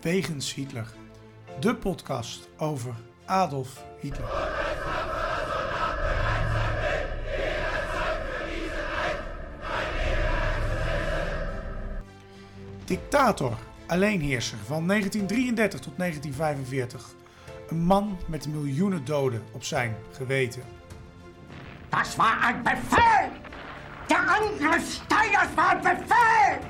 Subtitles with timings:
[0.00, 0.86] Wegens Hitler.
[1.58, 4.28] De podcast over Adolf Hitler.
[12.84, 13.56] Dictator,
[13.86, 17.14] alleenheerser van 1933 tot 1945.
[17.68, 20.62] Een man met miljoenen doden op zijn geweten.
[21.88, 23.30] Das war ein Befehl!
[24.06, 26.69] Der Angriff Steiners war ein Befehl!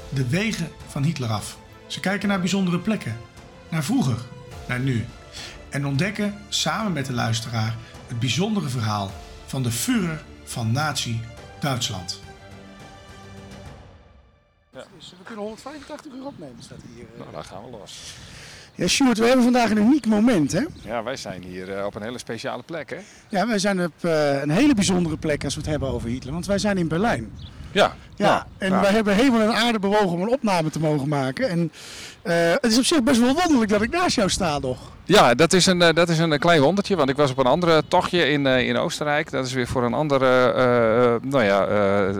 [0.13, 1.57] de wegen van Hitler af.
[1.87, 3.17] Ze kijken naar bijzondere plekken,
[3.69, 4.17] naar vroeger,
[4.67, 5.05] naar nu.
[5.69, 7.75] En ontdekken samen met de luisteraar
[8.07, 9.11] het bijzondere verhaal
[9.45, 12.19] van de Führer van Nazi-Duitsland.
[14.97, 17.05] Dus we kunnen 185 uur opnemen, staat hier.
[17.13, 17.19] eh.
[17.19, 18.13] Nou, daar gaan we los.
[18.75, 20.61] Ja, Sjoerd, we hebben vandaag een uniek moment, hè?
[20.83, 22.97] Ja, wij zijn hier eh, op een hele speciale plek, hè?
[23.29, 26.33] Ja, wij zijn op eh, een hele bijzondere plek als we het hebben over Hitler,
[26.33, 27.31] want wij zijn in Berlijn.
[27.71, 27.95] Ja.
[28.21, 31.49] Ja, en wij hebben helemaal een aarde bewogen om een opname te mogen maken.
[31.49, 31.71] En
[32.21, 34.79] eh, het is op zich best wel wonderlijk dat ik naast jou sta nog.
[35.05, 37.45] Ja, dat is, een, eh, dat is een klein wondertje, want ik was op een
[37.45, 39.31] andere tochtje in, eh, in Oostenrijk.
[39.31, 42.15] Dat is weer voor een andere eh, eh, nou ja, eh, eh,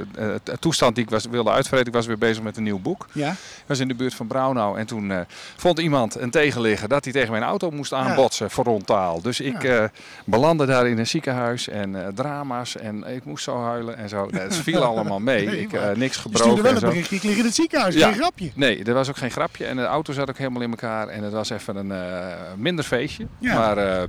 [0.60, 1.88] toestand die ik was, wilde uitvreten.
[1.88, 3.06] Ik was weer bezig met een nieuw boek.
[3.12, 3.30] Ja.
[3.32, 5.20] Ik was in de buurt van Braunau en toen eh,
[5.56, 9.22] vond iemand een tegenligger dat hij tegen mijn auto moest aanbotsen, frontaal.
[9.22, 9.70] Dus ik Ja.
[9.84, 9.90] eh,
[10.26, 14.28] belandde daar in een ziekenhuis en eh, drama's en ik moest zo huilen en zo.
[14.32, 15.46] Het viel allemaal mee.
[15.46, 17.56] Nee, ik, eh, niks Je gebroken stuurde wel en een berichtje, ik lig in het
[17.56, 18.08] ziekenhuis, Ja.
[18.08, 18.52] geen grapje.
[18.56, 21.24] Nee, er was ook geen grapje en de auto zat ook helemaal in elkaar en
[21.24, 23.28] het was even een eh, minder feestje.
[23.40, 23.54] Ja.
[23.56, 24.04] Maar eh,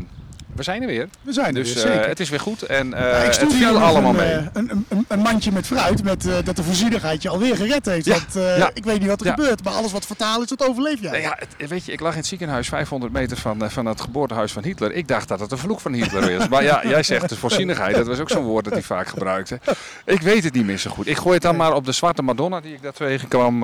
[0.54, 1.08] we zijn er weer.
[1.22, 2.08] We zijn er Dus weer, eh, zeker.
[2.08, 4.32] het is weer goed en eh, Ja, ik viel nog allemaal een, mee.
[4.32, 8.04] eh, Een, een, een mandje met fruit, met, dat de voorzienigheid je alweer gered heeft.
[8.06, 8.18] Ja,
[8.58, 11.10] Want ik weet niet wat er gebeurt, maar alles wat fataal is, dat overleef jij.
[11.10, 14.00] Nou ja, het- weet je, ik lag in het ziekenhuis 500 meter van, van het
[14.00, 14.92] geboortehuis van Hitler.
[14.92, 16.48] Ik dacht dat het een vloek van Hitler is.
[16.48, 17.96] Maar ja, jij zegt de voorzienigheid.
[17.96, 19.60] Dat was ook zo'n woord dat hij vaak gebruikte.
[20.04, 21.06] Ik weet het niet meer zo goed.
[21.06, 23.60] Ik gooi het dan maar op de zwarte Madonna die ik daar tegenkwam.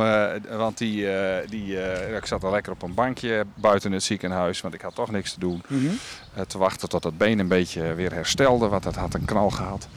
[0.57, 1.07] want die,
[1.49, 1.77] die,
[2.17, 4.61] ik zat al lekker op een bankje buiten het ziekenhuis.
[4.61, 5.63] Want ik had toch niks te doen.
[5.67, 5.87] Mhm.
[6.47, 8.69] Te wachten tot het been een beetje weer herstelde.
[8.69, 9.89] Want het had een knal gehad.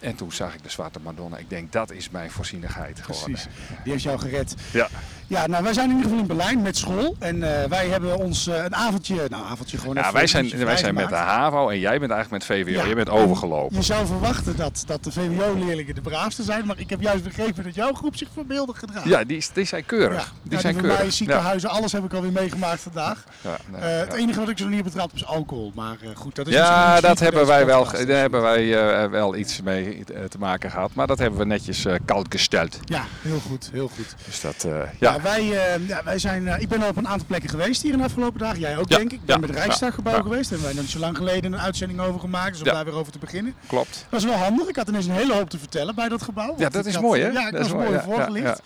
[0.00, 1.36] En toen zag ik de zwarte Madonna.
[1.36, 3.32] Ik denk, dat is mijn voorzienigheid geworden.
[3.32, 3.48] precies.
[3.82, 4.54] Die heeft jou gered.
[4.72, 4.88] Ja.
[5.26, 7.16] Ja, nou wij zijn in ieder geval in Berlijn met school.
[7.18, 10.76] En eh, wij hebben ons eh, een avondje, nou avondje gewoon Ja, wij zijn, wij
[10.76, 11.14] zijn met de.
[11.14, 12.70] HAVO en jij bent eigenlijk met VWO.
[12.70, 12.84] Ja.
[12.84, 13.76] Je bent overgelopen.
[13.76, 17.64] Je zou verwachten dat, dat de VWO-leerlingen de braafste zijn, maar ik heb juist begrepen
[17.64, 19.06] dat jouw groep zich voorbeeldig gedraagt.
[19.08, 20.24] Ja, die, die zijn keurig.
[20.24, 21.00] Ja, Die ja, zijn bij keurig.
[21.00, 23.24] mij ziekenhuizen, alles heb ik alweer meegemaakt vandaag.
[23.40, 23.98] Ja, nee, Eh.
[24.00, 26.46] Het enige wat ik zo nog niet heb betrapt is alcohol, maar eh, goed, dat
[26.46, 30.38] is Ja, dat hebben wij wel, daar hebben wij eh, wel iets mee eh, te
[30.38, 30.94] maken gehad.
[30.94, 32.78] Maar dat hebben we netjes koud gesteld.
[32.84, 34.14] Ja, heel goed, heel goed.
[34.26, 35.20] Dus dat, Ja, ja.
[35.22, 35.44] wij,
[35.86, 38.40] ja, wij zijn, ik ben al op een aantal plekken geweest hier in de afgelopen
[38.40, 38.60] dagen.
[38.60, 39.20] Jij ook, Ja, denk ik.
[39.20, 40.50] Ik ben met het Rijksdaggebouw geweest.
[40.50, 42.52] Daar hebben wij nog niet zo lang geleden een uitzending over gemaakt.
[42.52, 43.54] Dus om daar weer over te beginnen.
[43.66, 44.06] klopt.
[44.08, 44.68] Dat is wel handig.
[44.68, 46.54] Ik had ineens een hele hoop te vertellen bij dat gebouw.
[46.58, 47.28] Ja, dat is had, mooi hè?
[47.28, 48.62] Ja, ik dat was is mooi ja, voorgelicht.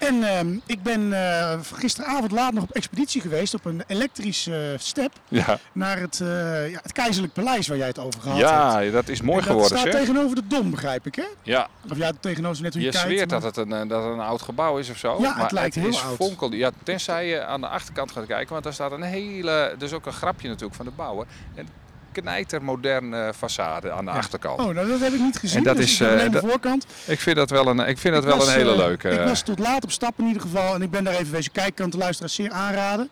[0.00, 0.22] Ja, ja, ja.
[0.22, 5.12] En ehm, ik ben eh, gisteravond laat nog op expeditie geweest op een elektrische step
[5.28, 8.50] Ja, naar het, eh, ja, het keizerlijk paleis waar jij het over gehad hebt.
[8.50, 10.00] ja, dat is mooi En dat geworden staat zeg.
[10.00, 11.24] tegenover de Dom, begrijp ik hè?
[11.42, 13.06] Ja, Of ja, tegenover is net hoe je, je kijkt.
[13.08, 15.16] zweert maar- dat het, een, eh, dat het een oud gebouw is of zo.
[15.20, 16.16] Ja, het maar lijkt heel is oud.
[16.16, 19.92] Fonkel, ja, tenzij je aan de achterkant gaat kijken, want daar staat een hele, dus
[19.92, 21.26] ook een grapje natuurlijk van de bouwen.
[21.54, 21.68] Een
[22.12, 24.60] knijtermoderne façade aan de achterkant.
[24.60, 25.58] Oh, nou dat heb ik niet gezien.
[25.58, 26.86] En dat dus is, eh, alleen de voorkant.
[27.06, 29.08] Ik vind dat wel een, ik vind dat Ik wel was, een hele eh, leuke.
[29.08, 30.74] Ik was tot laat op stap in ieder geval.
[30.74, 31.74] En ik ben daar even wezen kijken.
[31.74, 33.08] Kan de luisteraars zeer aanraden.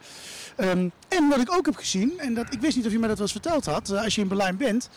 [0.56, 3.09] Ehm, en wat ik ook heb gezien, en dat, ik wist niet of je mij
[3.09, 3.91] dat wel eens verteld had.
[3.91, 4.88] eh, als je in Berlijn bent.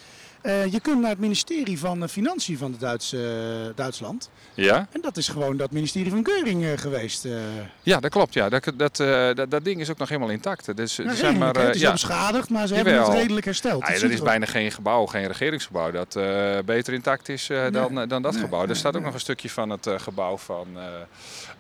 [0.42, 4.30] Eh, je kunt naar het ministerie van eh, Financiën van de Duitse, eh, Duitsland.
[4.54, 4.88] Ja?
[4.92, 7.28] En dat is gewoon dat ministerie van Keuring geweest.
[7.84, 8.34] Ja, dat klopt.
[8.34, 8.50] Ja.
[8.50, 8.96] Dat, dat,
[9.36, 10.76] dat, dat ding is ook nog helemaal intact.
[10.78, 11.92] Dus, redelijk, maar, het is ja.
[11.92, 13.88] beschadigd, maar ze hebben het redelijk hersteld.
[13.88, 16.14] Het er is bijna geen gebouw, geen regeringsgebouw dat
[16.66, 18.68] beter intact is dan, dan dat Nee, gebouw.
[18.68, 20.68] Er staat ook nog een stukje van het gebouw van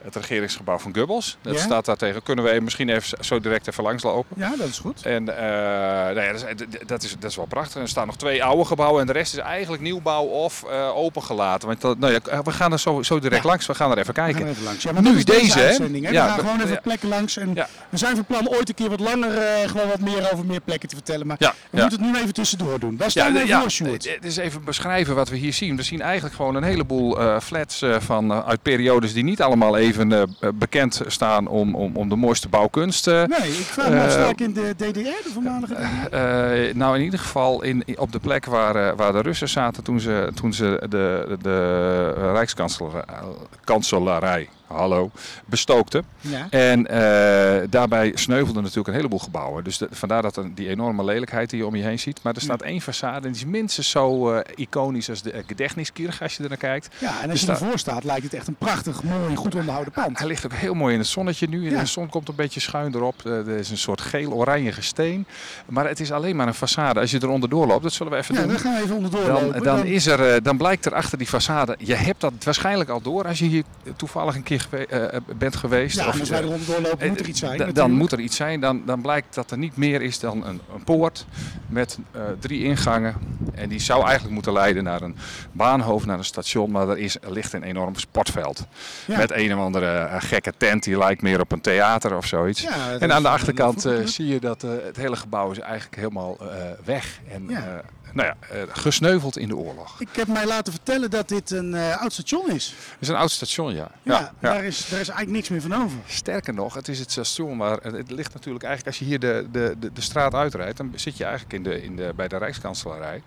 [0.03, 1.37] het regeringsgebouw van Goebbels.
[1.41, 1.61] Dat Ja?
[1.61, 2.23] staat daar tegen.
[2.23, 4.35] Kunnen we misschien even zo direct even langs lopen?
[4.39, 5.05] Ja, dat is goed.
[5.05, 7.75] En nou ja, dat, is, dat, is, dat is wel prachtig.
[7.75, 10.97] En er staan nog twee oude gebouw en de rest is eigenlijk nieuwbouw of eh,
[10.97, 11.67] opengelaten.
[11.67, 13.49] Want dat, nou ja, we gaan er zo, zo direct Ja.
[13.49, 14.47] langs, we gaan er even kijken.
[14.47, 14.83] even langs.
[14.83, 15.77] Ja, maar Nu deze, deze, hè?
[15.89, 17.37] we gaan gewoon even plekken langs.
[17.37, 17.53] En
[17.89, 20.61] we zijn van plan ooit een keer wat langer eh, gewoon wat meer over meer
[20.61, 21.27] plekken te vertellen.
[21.27, 22.97] Maar we moeten het nu even tussendoor doen.
[22.97, 24.09] Waar staan we voor, Sjoerd?
[24.15, 25.75] het is even beschrijven wat we hier zien.
[25.75, 29.41] We zien eigenlijk gewoon een heleboel eh, flats eh, van, eh, uit periodes die niet
[29.41, 30.21] allemaal even eh,
[30.53, 33.07] bekend staan om, om, om de mooiste bouwkunst.
[33.07, 33.13] eh.
[33.23, 36.15] Nee, ik vraag me af, Eh, sta in de DDR, de voormalige DDR?
[36.15, 39.83] Eh, nou, in ieder geval in, op de plek waar, eh, waar de Russen zaten
[39.83, 45.11] toen ze, toen ze de, de, de Rijkskanselarij hallo,
[45.45, 46.03] bestookten.
[46.21, 46.47] Ja.
[46.49, 49.63] En eh, daarbij sneuvelden natuurlijk een heleboel gebouwen.
[49.63, 52.19] Dus de- vandaar dat die enorme lelijkheid die je om je heen ziet.
[52.23, 55.39] Maar er staat één façade en die is minstens zo eh, iconisch als de uh,
[55.47, 56.95] Gedächtniskirche als je er naar kijkt.
[56.99, 59.93] ja, en als Dus je ervoor staat, lijkt het echt een prachtig, mooi, goed onderhouden
[59.93, 60.17] pand.
[60.19, 61.69] Hij ligt ook heel mooi in het zonnetje nu.
[61.71, 61.79] Ja.
[61.79, 63.15] De zon komt een beetje schuin erop.
[63.25, 65.25] Eh, Er is een soort geel-oranje steen.
[65.65, 66.99] Maar het is alleen maar een façade.
[66.99, 68.49] Als je er onderdoor loopt, dat zullen we even Ja, doen.
[68.49, 69.63] dan gaan we even onderdoor Dan, lopen.
[69.63, 73.01] dan, is er, eh, dan blijkt er achter die façade, je hebt dat waarschijnlijk al
[73.01, 73.63] door als je hier
[73.95, 75.95] toevallig een keer gewe- eh, bent geweest.
[75.99, 77.73] ja, Of, als wij er eh, moet er iets zijn.
[77.73, 78.59] Dan moet er iets zijn.
[78.59, 81.25] Dan, dan blijkt dat er niet meer is dan een, een poort
[81.67, 83.15] met eh, drie ingangen.
[83.53, 85.15] En die zou eigenlijk moeten leiden naar een
[85.51, 86.71] baanhoofd, naar een station.
[86.71, 88.65] Maar er, is, er ligt een enorm sportveld.
[89.05, 89.17] Ja.
[89.17, 92.61] Met een of andere gekke tent die lijkt meer op een theater of zoiets.
[92.61, 96.37] Ja, en aan de achterkant zie je dat het hele gebouw is eigenlijk helemaal
[96.85, 97.19] weg.
[97.31, 97.81] En Ja.
[98.13, 99.99] Nou ja, eh, gesneuveld in de oorlog.
[99.99, 102.67] Ik heb mij laten vertellen dat dit een eh, oud station is.
[102.67, 103.91] Het is een oud station, ja.
[104.03, 105.97] Ja, Daar, is, daar is eigenlijk niks meer van over.
[106.05, 109.47] Sterker nog, het is het station waar het ligt natuurlijk eigenlijk als je hier de,
[109.51, 112.37] de, de, de straat uitrijdt, dan zit je eigenlijk in de, in de, bij de
[112.37, 113.23] Rijkskanselarij.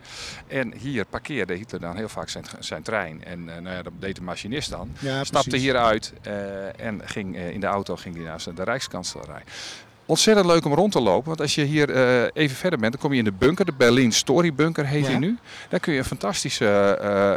[0.47, 3.25] En hier parkeerde Hitler dan heel vaak zijn, zijn trein.
[3.25, 4.91] En eh, nou ja, dat deed de machinist dan.
[4.99, 5.67] Ja, Stapte precies.
[5.67, 6.13] hier uit
[6.77, 9.43] en ging in de auto ging hij naar de Rijkskanselarij.
[10.07, 13.01] Ontzettend leuk om rond te lopen, want als je hier eh, even verder bent, dan
[13.01, 15.09] kom je in de bunker, de Berlin Story Bunker heet Ja.
[15.09, 15.39] die nu.
[15.69, 16.67] Daar kun je een fantastische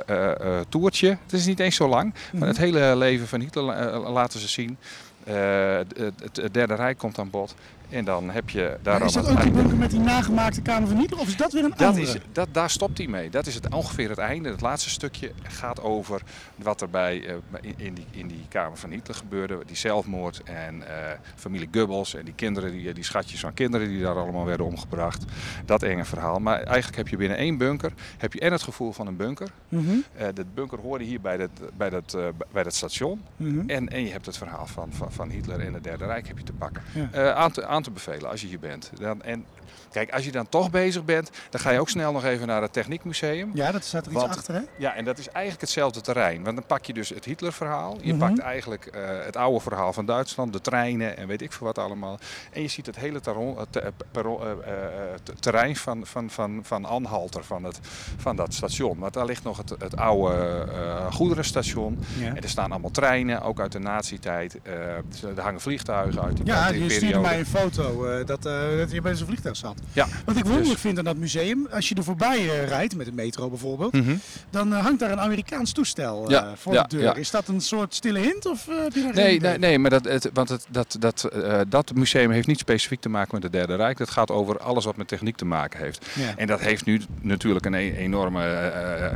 [0.08, 0.26] eh,
[0.58, 2.38] eh, toertje, het is niet eens zo lang, Mhm.
[2.40, 3.64] maar het hele leven van Hitler
[4.00, 4.78] laten ze zien.
[5.24, 7.56] Het Derde Rijk komt aan bod
[7.90, 10.88] en dan heb je daar Maar is dat ook die bunker met die nagemaakte Kamer
[10.88, 11.20] van Hitler?
[11.20, 12.14] Of is dat weer een dat andere?
[12.14, 13.30] is, dat, daar stopt hij mee.
[13.30, 14.50] Dat is het, ongeveer het einde.
[14.50, 16.22] Het laatste stukje gaat over
[16.56, 17.36] wat er bij, eh,
[17.78, 19.60] in, die, in die Kamer van Hitler gebeurde.
[19.66, 24.02] Die zelfmoord en eh, familie Goebbels en die kinderen, die, die schatjes van kinderen die
[24.02, 25.26] daar allemaal werden omgebracht.
[25.66, 26.40] Dat enge verhaal.
[26.40, 29.50] Maar eigenlijk heb je binnen één bunker heb je en het gevoel van een bunker.
[29.70, 32.18] Mhm, Eh de bunker hoorde hier bij dat, bij dat,
[32.52, 33.22] bij dat station.
[33.36, 33.70] mhm.
[33.70, 36.38] En, en je hebt het verhaal van, van, van Hitler en het Derde Rijk heb
[36.38, 36.84] je te pakken.
[36.94, 37.10] Ja.
[37.12, 37.36] Eh,
[37.78, 38.92] aan, te, bevelen als je hier bent.
[39.00, 39.46] Dan, en
[39.92, 42.62] kijk, als je dan toch bezig bent, dan ga je ook snel nog even naar
[42.62, 43.52] het Techniekmuseum.
[43.54, 44.62] Ja, dat staat er iets Want- achter, hè?
[44.78, 46.44] Ja, en dat is eigenlijk hetzelfde terrein.
[46.44, 47.98] Want dan pak je dus het Hitler-verhaal.
[48.02, 48.20] Je Mhm.
[48.28, 51.78] pakt eigenlijk eh, het oude verhaal van Duitsland, de treinen en weet ik veel wat
[51.78, 52.20] allemaal.
[52.52, 53.16] En je ziet het hele
[53.58, 57.80] het, eh, eh, terrein van, van, van, van Anhalter, van, het,
[58.18, 59.00] van dat station.
[59.00, 60.66] Want daar ligt nog het, het oude
[61.12, 62.00] goederenstation.
[62.20, 62.28] Ja.
[62.28, 64.60] En er staan allemaal treinen, ook uit de nazi-tijd.
[64.64, 68.42] Er hangen vliegtuigen uit die, Ja, je stuurde mij een foto dat,
[68.78, 69.76] dat je bij zo'n vliegtuig zat.
[69.94, 72.96] Ja, Wat ik wonderlijk dus- vind aan dat museum, als je er voorbij eh, rijdt,
[72.96, 74.16] met de metro bijvoorbeeld, Mhm.
[74.50, 77.18] dan eh, hangt daar een Amerikaans toestel eh, Ja, voor ja, de deur.
[77.18, 78.68] Is dat een soort stille hint of
[79.14, 81.30] Nee, nee, nee, maar dat, het, want het, dat, dat,
[81.68, 83.98] dat museum heeft niet specifiek te maken met het Derde Rijk.
[83.98, 86.06] Dat gaat over alles wat met techniek te maken heeft.
[86.38, 88.42] En dat heeft nu natuurlijk een e- enorme.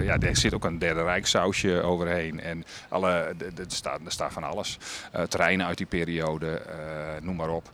[0.03, 2.39] ja, er zit ook een Derde Rijk sausje overheen.
[2.39, 4.77] En alle, er, staat, er staat van alles.
[5.27, 6.61] Terreinen uit die periode,
[7.21, 7.71] noem maar op.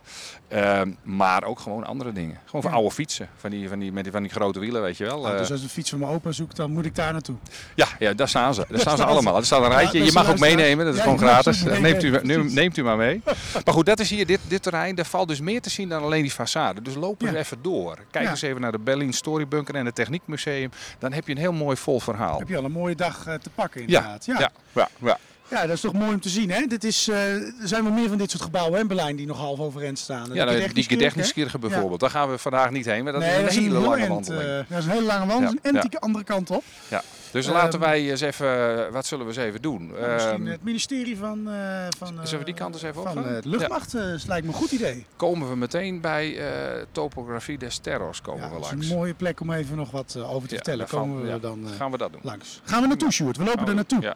[0.48, 2.38] Ehm, maar ook gewoon andere dingen.
[2.44, 2.76] Gewoon van Ja.
[2.76, 3.28] oude fietsen.
[3.36, 5.20] Van die, van, die, met die, van die grote wielen, weet je wel.
[5.20, 7.36] Nou, Eh, dus als een fiets van mijn opa zoekt, dan moet ik daar naartoe.
[7.74, 8.64] ja, ja, daar staan ze.
[8.68, 9.14] Daar staan ze staan ze.
[9.14, 9.36] allemaal.
[9.36, 9.98] Er staat een rijtje.
[9.98, 10.84] Ja, je mag ook meenemen.
[10.84, 11.62] Dat is Ja, gewoon gratis.
[11.62, 12.20] neemt, u,
[12.52, 13.20] neemt u maar mee.
[13.64, 14.94] Maar goed, dat is hier dit, dit terrein.
[14.94, 16.82] Daar valt dus meer te zien dan alleen die façade.
[16.82, 17.34] Dus loop Ja.
[17.34, 17.98] even door.
[18.10, 20.70] Kijk eens even naar de Berlin Storybunker en het Techniekmuseum.
[20.98, 22.38] Dan heb je een heel mooi vol verhaal.
[22.38, 24.24] Heb je al een mooie dag eh, te pakken inderdaad.
[24.24, 24.38] ja,
[24.74, 25.18] ja, ja.
[25.50, 26.50] Ja, dat is toch mooi om te zien.
[26.50, 26.66] Hè?
[26.66, 29.26] Dit is, eh, er zijn wel meer van dit soort gebouwen hè, in Berlijn die
[29.26, 30.28] nog half overeind staan.
[30.32, 32.00] Ja, De die Gedächtniskirche, bijvoorbeeld.
[32.00, 33.04] Daar gaan we vandaag niet heen.
[33.04, 34.42] Maar dat nee, is dat een hele lange wandeling.
[34.48, 35.58] eh, dat is een hele lange wandeling.
[35.62, 35.80] Ja, En ja.
[35.80, 36.62] die andere kant op.
[36.88, 37.02] ja.
[37.30, 38.92] Dus ehm, laten wij eens even...
[38.92, 39.86] Wat zullen we eens even doen?
[39.86, 43.18] Nou, misschien Ehm, het ministerie van, eh van, zullen we die kant eens even van
[43.18, 43.34] opgaan?
[43.36, 45.06] eh, de luchtmacht eh, lijkt me een goed idee.
[45.16, 48.88] komen we meteen bij eh, topografie des terrors komen Ja, we dat is langs.
[48.90, 50.86] een mooie plek om even nog wat eh, over te Ja, vertellen.
[50.88, 52.20] Komen we ja, dan eh, Gaan we dat doen?
[52.24, 52.60] langs.
[52.64, 53.36] Gaan we naartoe, Sjoerd?
[53.36, 54.14] We lopen er naartoe.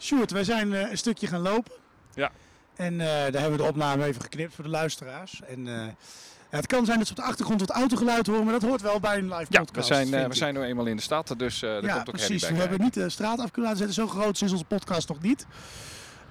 [0.00, 1.72] Sjoerd, wij zijn eh, een stukje gaan lopen.
[2.14, 2.30] Ja.
[2.76, 5.40] En eh, daar hebben we de opname even geknipt voor de luisteraars.
[5.46, 5.74] En eh,
[6.50, 8.80] ja, het kan zijn dat ze op de achtergrond wat autogeluid horen, maar dat hoort
[8.80, 9.88] wel bij een live Ja, podcast.
[9.88, 12.48] we zijn, we zijn nu eenmaal in de stad, dus ja, komt ook herrie precies.
[12.48, 13.94] We hebben niet de straat af kunnen laten zetten.
[13.94, 15.46] Zo groot is onze podcast nog niet.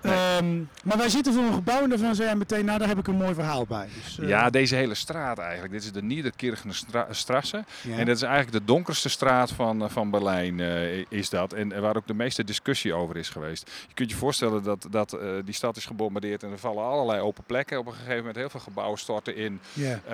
[0.02, 3.08] Ehm, maar wij zitten voor een gebouw en daarvan zei meteen, nou daar heb ik
[3.08, 3.88] een mooi verhaal bij.
[4.04, 5.72] Dus, eh, Ja, deze hele straat eigenlijk.
[5.72, 7.64] Dit is de Niederkirchener stra Strasse.
[7.82, 7.98] ja.
[7.98, 11.54] En dat is eigenlijk de donkerste straat van, eh, van Berlijn, eh, is dat.
[11.54, 13.72] En waar ook de meeste discussie over is geweest.
[13.88, 17.44] Je kunt je voorstellen dat, dat die stad is gebombardeerd en er vallen allerlei open
[17.44, 17.80] plekken.
[17.80, 19.60] Op een gegeven moment heel veel gebouwen storten in,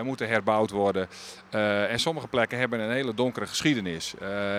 [0.03, 1.07] moeten herbouwd worden.
[1.89, 4.13] En sommige plekken hebben een hele donkere geschiedenis.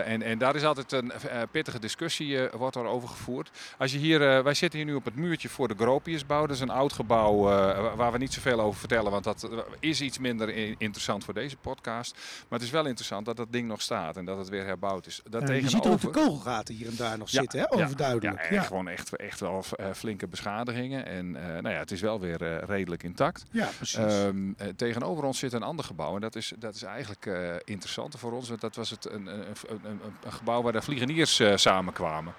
[0.04, 1.12] En, en daar is altijd een
[1.50, 3.50] pittige discussie, wordt er over gevoerd.
[3.78, 6.46] Als je hier, wij zitten hier nu op het muurtje voor de Gropiusbouw.
[6.46, 9.42] Dat is een oud gebouw eh, wa- waar we niet zoveel over vertellen, want dat
[9.42, 12.12] eh, is iets minder interessant voor deze podcast.
[12.48, 15.06] Maar het is wel interessant dat dat ding nog staat en dat het weer herbouwd
[15.06, 15.20] is.
[15.30, 17.72] Dat Ja, je ziet ook de tegenover- kogelgaten hier en daar nog Ja, zitten, hè?
[17.72, 18.42] overduidelijk.
[18.42, 21.06] Ja, Ja, gewoon echt, echt wel eh, flinke beschadigingen.
[21.06, 23.44] En eh, nou ja, het is wel weer eh, redelijk intact.
[23.50, 23.96] Ja, precies.
[23.96, 26.14] Ehm, eh, tegenover ons zit een ander gebouw.
[26.14, 28.48] En dat is, dat is eigenlijk eh interessanter voor ons.
[28.48, 32.32] Want dat was het, een, een, een, een, gebouw waar de vliegeniers eh, samenkwamen.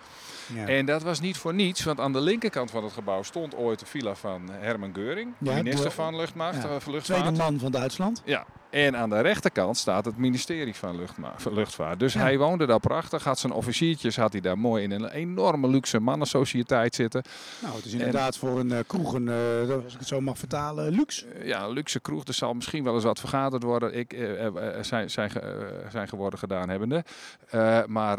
[0.54, 0.68] Ja.
[0.68, 1.84] En dat was niet voor niets.
[1.84, 5.34] Want aan de linkerkant van het gebouw stond ooit de villa van Herman Geuring.
[5.40, 7.38] Ja, minister van Luchtmacht, ja, eh, van Tweede Luchtvaart.
[7.38, 8.22] man van Duitsland.
[8.26, 11.00] Ja, en aan de rechterkant staat het ministerie van,
[11.52, 12.00] Luchtvaart.
[12.00, 12.20] Dus Ja.
[12.20, 16.00] hij woonde daar prachtig, had zijn officiertjes had hij daar mooi in een enorme luxe
[16.00, 17.24] mannensociëteit zitten.
[17.62, 20.38] Nou, het is inderdaad voor een eh, kroeg, een, eh, als ik het zo mag
[20.38, 21.26] vertalen, luxe.
[21.28, 22.24] Eh, ja, een luxe kroeg.
[22.24, 23.94] Er zal misschien wel eens wat vergaderd worden.
[23.98, 24.16] Ik
[24.82, 25.32] zijn, zijn,
[25.92, 27.04] zijn geworden gedaan hebbende.
[27.88, 28.18] Maar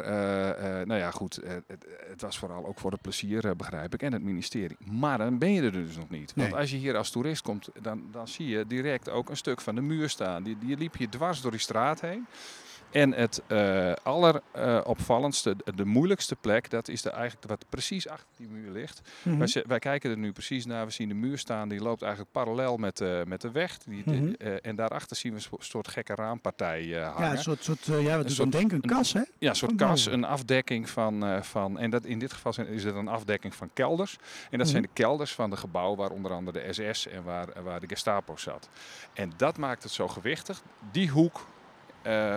[0.86, 1.40] nou ja, goed.
[1.66, 4.02] het, het was vooral ook voor het plezier, begrijp ik.
[4.02, 4.76] En het ministerie.
[4.90, 6.32] Maar dan ben je er dus nog niet.
[6.34, 6.60] Want Nee.
[6.60, 9.74] als je hier als toerist komt, dan, dan zie je direct ook een stuk van
[9.74, 10.37] de muur staan.
[10.42, 12.26] Die, die liep je dwars door die straat heen.
[12.90, 18.26] En het eh alleropvallendste, de, de moeilijkste plek, dat is de eigenlijk wat precies achter
[18.36, 19.00] die muur ligt.
[19.22, 19.46] Mhm.
[19.66, 20.86] Wij, kijken er nu precies naar.
[20.86, 21.68] We zien de muur staan.
[21.68, 23.78] Die loopt eigenlijk parallel met, eh, met de weg.
[23.78, 24.32] Die, Mhm.
[24.38, 27.24] eh, en daarachter zien we een soort- gekke raampartij hangen.
[27.24, 28.76] Ja, een soort, soort ja, wat doet soort- denken?
[28.82, 29.22] Een kas, hè?
[29.38, 32.84] Ja, een soort kas, een afdekking van, van en dat, in dit geval zijn, is
[32.84, 34.16] het een afdekking van kelders.
[34.50, 34.90] En dat zijn Mhm.
[34.94, 38.36] de kelders van de gebouw waar onder andere de SS en waar, waar de Gestapo
[38.36, 38.68] zat.
[39.14, 40.62] En dat maakt het zo gewichtig.
[40.92, 41.46] Die hoek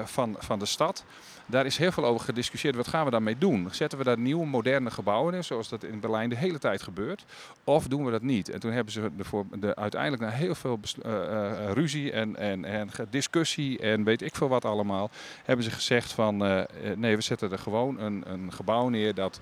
[0.06, 1.04] van, van de stad,
[1.46, 2.76] daar is heel veel over gediscussieerd.
[2.76, 3.68] Wat gaan we daarmee doen?
[3.72, 7.26] Zetten we daar nieuwe moderne gebouwen in, zoals dat in Berlijn de hele tijd gebeurt?
[7.64, 8.50] Of doen we dat niet?
[8.50, 12.66] En toen hebben ze ervoor, de, uiteindelijk na heel veel eh, eh, ruzie en, en,
[12.66, 15.10] en discussie en weet ik veel wat allemaal,
[15.44, 19.14] hebben ze gezegd van eh, eh, nee, we zetten er gewoon een, een gebouw neer
[19.14, 19.40] dat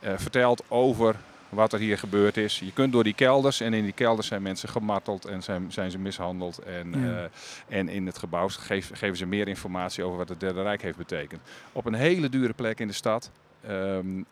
[0.00, 1.16] eh, vertelt over
[1.48, 2.58] wat er hier gebeurd is.
[2.58, 5.90] Je kunt door die kelders en in die kelders zijn mensen gemarteld en zijn, zijn
[5.90, 6.58] ze mishandeld.
[6.58, 7.28] En, Ja.
[7.68, 8.48] eh, en in het gebouw
[8.92, 11.40] geven ze meer informatie over wat het Derde Rijk heeft betekend.
[11.72, 14.26] Op een hele dure plek in de stad die-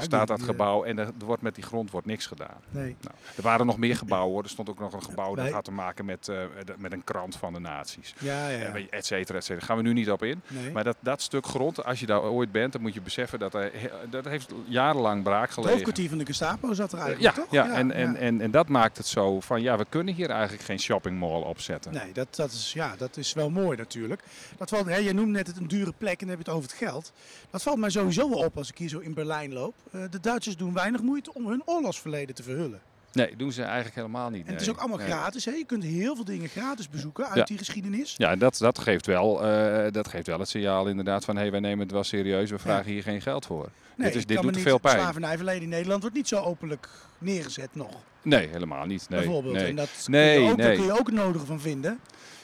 [0.00, 2.56] staat dat eh, gebouw en er wordt met die grond wordt niks gedaan.
[2.70, 2.96] Nee.
[3.00, 4.42] Nou, er waren nog meer gebouwen hoor.
[4.42, 6.36] Er stond ook nog een gebouw dat had te maken met, eh,
[6.78, 8.14] met een krant van de naties.
[8.18, 8.58] Ja, ja.
[8.58, 8.76] Ja.
[8.76, 8.84] ja.
[8.90, 9.58] Et cetera, et cetera.
[9.58, 10.42] Daar gaan we nu niet op in.
[10.48, 10.72] Nee.
[10.72, 13.54] Maar dat, dat stuk grond, als je daar ooit bent, dan moet je beseffen dat
[13.54, 13.72] er,
[14.10, 15.72] dat heeft jarenlang braak het gelegen.
[15.72, 17.52] hoofdkwartier van de Gestapo zat er eigenlijk, ja, toch?
[17.52, 20.62] ja, en, En, en, en dat maakt het zo van, ja, we kunnen hier eigenlijk
[20.62, 21.92] geen shoppingmall opzetten.
[21.92, 24.22] Nee, dat, dat, is, ja, dat is wel mooi natuurlijk.
[24.56, 26.54] Dat valt, hè, jij noemde net het een dure plek en dan heb je het
[26.60, 27.12] over het geld.
[27.50, 29.74] Dat valt mij sowieso wel op als ik hier zo in Berlijn loop.
[29.92, 32.80] Eh, de Duitsers doen weinig moeite om hun oorlogsverleden te verhullen.
[33.12, 34.46] Nee, doen ze eigenlijk helemaal niet.
[34.46, 35.06] En het is ook allemaal Nee.
[35.06, 35.44] gratis.
[35.44, 35.52] Hè?
[35.52, 37.44] Je kunt heel veel dingen gratis bezoeken uit Ja.
[37.44, 38.14] die geschiedenis.
[38.16, 41.60] Ja, dat, dat, geeft wel, eh, dat geeft wel het signaal inderdaad van, hé, wij
[41.60, 43.68] nemen het wel serieus, we vragen hier geen geld voor.
[43.96, 44.94] Nee, dit is, dit doet niet- veel pijn.
[44.94, 47.94] Het slavernijverleden in Nederland wordt niet zo openlijk neergezet nog.
[48.22, 49.08] Nee, helemaal niet.
[49.08, 49.54] Nee, bijvoorbeeld.
[49.54, 49.66] nee.
[49.66, 51.98] En dat Nee, kun je ook, daar kun je ook het nodige van vinden.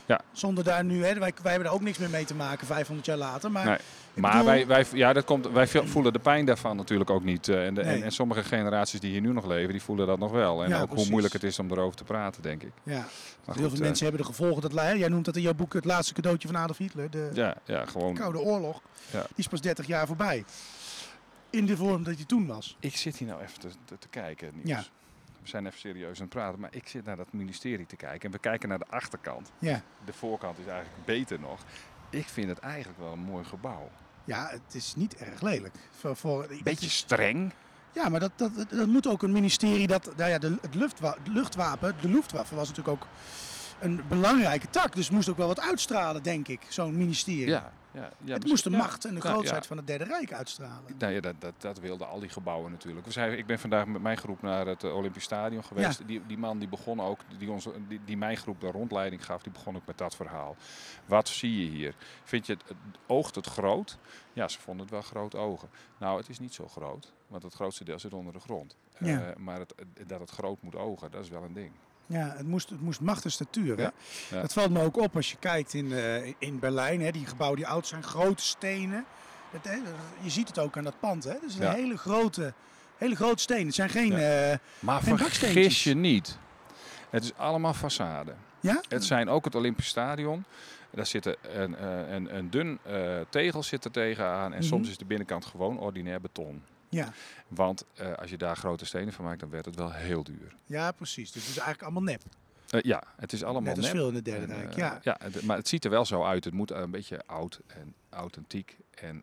[0.06, 0.20] Ja.
[0.32, 3.06] Zonder daar nu, hè, wij, wij hebben daar ook niks meer mee te maken 500
[3.06, 3.50] jaar later.
[3.50, 3.80] Maar
[4.14, 7.48] Maar bedoel- wij, wij, ja, dat komt, wij voelen de pijn daarvan natuurlijk ook niet.
[7.48, 8.02] eh, En, de, en, Nee.
[8.02, 10.62] en sommige generaties die hier nu nog leven, die voelen dat nog wel.
[10.62, 11.02] En Ja, ook precies.
[11.02, 12.72] hoe moeilijk het is om erover te praten, denk ik.
[12.82, 12.92] ja,
[13.44, 15.84] heel veel eh, mensen hebben de gevolgen dat Jij noemt dat in jouw boek het
[15.84, 17.10] laatste cadeautje van Adolf Hitler.
[17.10, 18.14] De Ja, ja, gewoon.
[18.14, 18.80] Koude Oorlog.
[19.10, 19.20] Ja.
[19.20, 20.44] Die is pas 30 jaar voorbij.
[21.50, 22.76] In de vorm dat je toen was.
[22.80, 24.68] Ik zit hier nou even te, te, te kijken, Niels.
[24.68, 24.84] Ja.
[25.42, 28.20] We zijn even serieus aan het praten, maar ik zit naar dat ministerie te kijken.
[28.20, 29.50] En we kijken naar de achterkant.
[29.58, 29.82] Ja.
[30.04, 31.60] De voorkant is eigenlijk beter nog.
[32.10, 33.90] Ik vind het eigenlijk wel een mooi gebouw.
[34.24, 35.74] Ja, het is niet erg lelijk.
[35.98, 37.52] Voor, voor, Beetje streng.
[37.92, 40.16] Ja, maar dat, dat, dat moet ook een ministerie dat.
[40.16, 43.08] Nou ja, de, het, luchtwa het luchtwapen, de Luftwaffe was natuurlijk ook
[43.80, 44.94] een belangrijke tak.
[44.94, 47.46] Dus moest ook wel wat uitstralen, denk ik, zo'n ministerie.
[47.48, 49.68] Ja, ja, ja, het moest de macht en de Nou, grootsheid ja.
[49.68, 50.94] van het Derde Rijk uitstralen.
[50.98, 53.06] Nou ja, dat, dat, dat wilden al die gebouwen natuurlijk.
[53.06, 56.06] We zijn, ik ben vandaag met mijn groep naar het eh, Olympisch Stadion geweest.
[56.06, 59.42] Die, die man die begon ook, die, onze, die, die mijn groep de rondleiding gaf,
[59.42, 60.56] die begon ook met dat verhaal.
[61.06, 61.94] Wat zie je hier?
[62.24, 63.98] Vind je het, het- oogt het groot?
[64.32, 65.68] Ja, ze vonden het wel groot ogen.
[65.98, 68.76] Nou, het is niet zo groot, want het grootste deel zit onder de grond.
[68.98, 69.20] Ja.
[69.20, 69.74] Eh, maar het,
[70.06, 71.72] dat het groot moet ogen, dat is wel een ding.
[72.12, 73.78] Ja, het moest, het moest macht en statuur.
[73.80, 73.92] Ja,
[74.30, 74.40] ja.
[74.40, 77.00] Dat valt me ook op als je kijkt in, eh, in Berlijn.
[77.00, 77.10] Hè?
[77.10, 79.04] Die gebouwen die oud zijn, grote stenen.
[79.62, 79.74] Hè,
[80.20, 81.24] je ziet het ook aan dat pand.
[81.24, 81.30] Hè?
[81.32, 81.72] Het is een Ja.
[81.72, 82.52] hele grote
[82.96, 83.66] Hele grote stenen.
[83.66, 84.12] Het zijn geen...
[84.12, 86.38] Eh, Maar En vergis je niet.
[87.10, 88.32] Het is allemaal façade.
[88.60, 88.80] ja?
[88.88, 90.44] Het zijn ook het Olympisch Stadion.
[90.90, 94.52] Daar zit een, een, een dun eh, tegel zit er tegenaan.
[94.52, 94.66] En Mhm.
[94.68, 96.62] soms is de binnenkant gewoon ordinair beton.
[96.90, 97.12] Ja.
[97.48, 100.54] Want eh, als je daar grote stenen van maakt, dan werd het wel heel duur.
[100.66, 101.32] ja, precies.
[101.32, 102.22] Dus het is eigenlijk allemaal nep.
[102.68, 103.94] Eh, ja, het is allemaal Net als nep.
[103.94, 105.00] veel in het Derde Rijk, eh, ja.
[105.02, 106.44] ja, maar het ziet er wel zo uit.
[106.44, 109.22] Het moet een beetje oud en authentiek en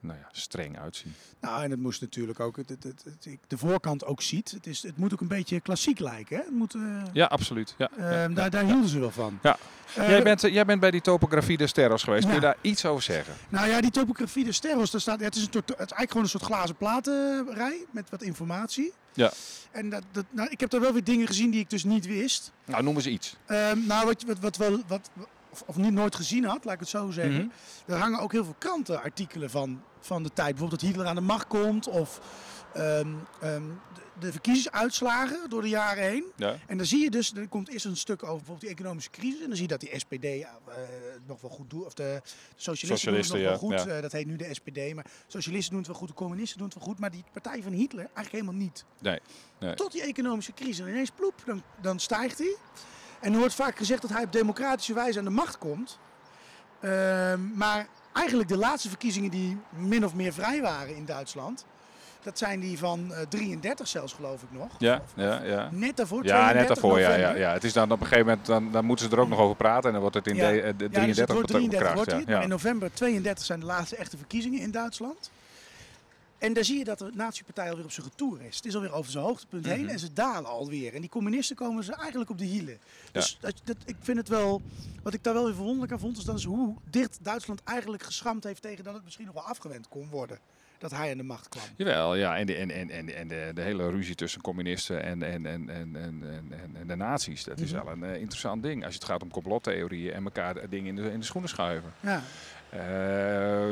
[0.00, 1.14] nou ja, streng uitzien.
[1.40, 4.50] Nou, en het moest natuurlijk ook, het, het, het, het- ik de voorkant ook ziet.
[4.50, 6.36] Het, is, het moet ook een beetje klassiek lijken.
[6.36, 6.42] Hè?
[6.42, 7.74] Het moet, eh, Ja, absoluut.
[7.78, 9.38] Ja, ehm, ja, daar, daar hielden ze wel van.
[9.42, 9.56] Ja.
[9.94, 12.24] Eh, Jij, bent, eh, jij bent bij die topografie der sterros geweest.
[12.24, 13.34] Kun je daar iets over zeggen?
[13.48, 16.22] Nou ja, die topografie de Sterros, daar staat, het, is een, het is eigenlijk gewoon
[16.22, 18.92] een soort glazen platenrij met wat informatie.
[19.12, 19.32] Ja.
[19.70, 22.06] En dat, dat, nou, ik heb daar wel weer dingen gezien die ik dus niet
[22.06, 22.52] wist.
[22.64, 23.36] Nou, noem eens iets.
[23.46, 25.10] Ehm, nou, wat, wat, wat wel, wat,
[25.60, 27.34] of, of niet nooit gezien had, laat ik het zo zeggen.
[27.34, 27.92] Mhm.
[27.92, 30.48] Er hangen ook heel veel krantenartikelen van, van de tijd.
[30.48, 32.20] Bijvoorbeeld dat Hitler aan de macht komt of
[32.74, 33.08] ehm,
[33.40, 33.62] ehm,
[33.94, 36.24] de, de verkiezingsuitslagen door de jaren heen.
[36.36, 36.56] Ja.
[36.66, 39.40] En dan zie je dus, er komt eerst een stuk over bijvoorbeeld die economische crisis.
[39.40, 40.74] En dan zie je dat die SPD ja, eh,
[41.26, 41.84] nog wel goed doet.
[41.84, 42.20] Of de
[42.56, 43.88] socialisten, doen het nog Socialisten, wel ja, goed.
[43.90, 43.96] ja.
[43.96, 44.94] Eh, dat heet nu de SPD.
[44.94, 46.98] Maar socialisten doen het wel goed, de communisten doen het wel goed.
[46.98, 48.84] Maar die partij van Hitler eigenlijk helemaal niet.
[49.00, 49.20] Nee.
[49.60, 49.74] nee.
[49.74, 50.78] Tot die economische crisis.
[50.78, 52.56] En ineens ploep, dan, dan stijgt hij.
[53.20, 55.98] En er wordt vaak gezegd dat hij op democratische wijze aan de macht komt.
[56.80, 61.64] Ehm, maar eigenlijk de laatste verkiezingen die min of meer vrij waren in Duitsland.
[62.22, 64.70] Dat zijn die van eh 33 zelfs geloof ik nog.
[64.78, 65.68] Ja, ja, ja.
[65.72, 67.00] Net daarvoor, Ja, net 32 daarvoor.
[67.00, 67.52] Ja, ja, ja.
[67.52, 69.56] Het is dan op een gegeven moment, dan, dan moeten ze er ook nog over
[69.56, 69.84] praten.
[69.84, 70.50] En dan wordt het in Ja.
[70.50, 72.40] de, eh, de Ja, dus 33 het wordt 33 wordt ja.
[72.40, 75.30] in november 32 zijn de laatste echte verkiezingen in Duitsland.
[76.38, 78.56] En daar zie je dat de nazi-partij alweer op zijn retour is.
[78.56, 79.88] Het is alweer over zijn hoogtepunt heen Mhm.
[79.90, 80.94] en ze dalen alweer.
[80.94, 82.78] En die communisten komen ze eigenlijk op de hielen.
[83.12, 84.62] Dus dat, dat, ik vind het wel,
[85.02, 88.02] wat ik daar wel weer verwonderlijk aan vond, is dat is hoe dicht Duitsland eigenlijk
[88.02, 90.38] geschramd heeft tegen dat het misschien nog wel afgewend kon worden.
[90.78, 91.64] Dat hij aan de macht kwam.
[91.76, 92.36] Jawel, ja.
[92.36, 95.68] En, de, en, en, en, en de, de hele ruzie tussen communisten en, en, en,
[95.70, 96.42] en, en,
[96.76, 97.44] en, de nazi's.
[97.44, 97.84] Dat is Mhm.
[97.84, 98.84] wel een eh, interessant ding.
[98.84, 101.92] Als het gaat om complottheorieën en elkaar dingen in de, in de schoenen schuiven.
[102.00, 102.22] Ja.
[102.70, 102.78] Eh,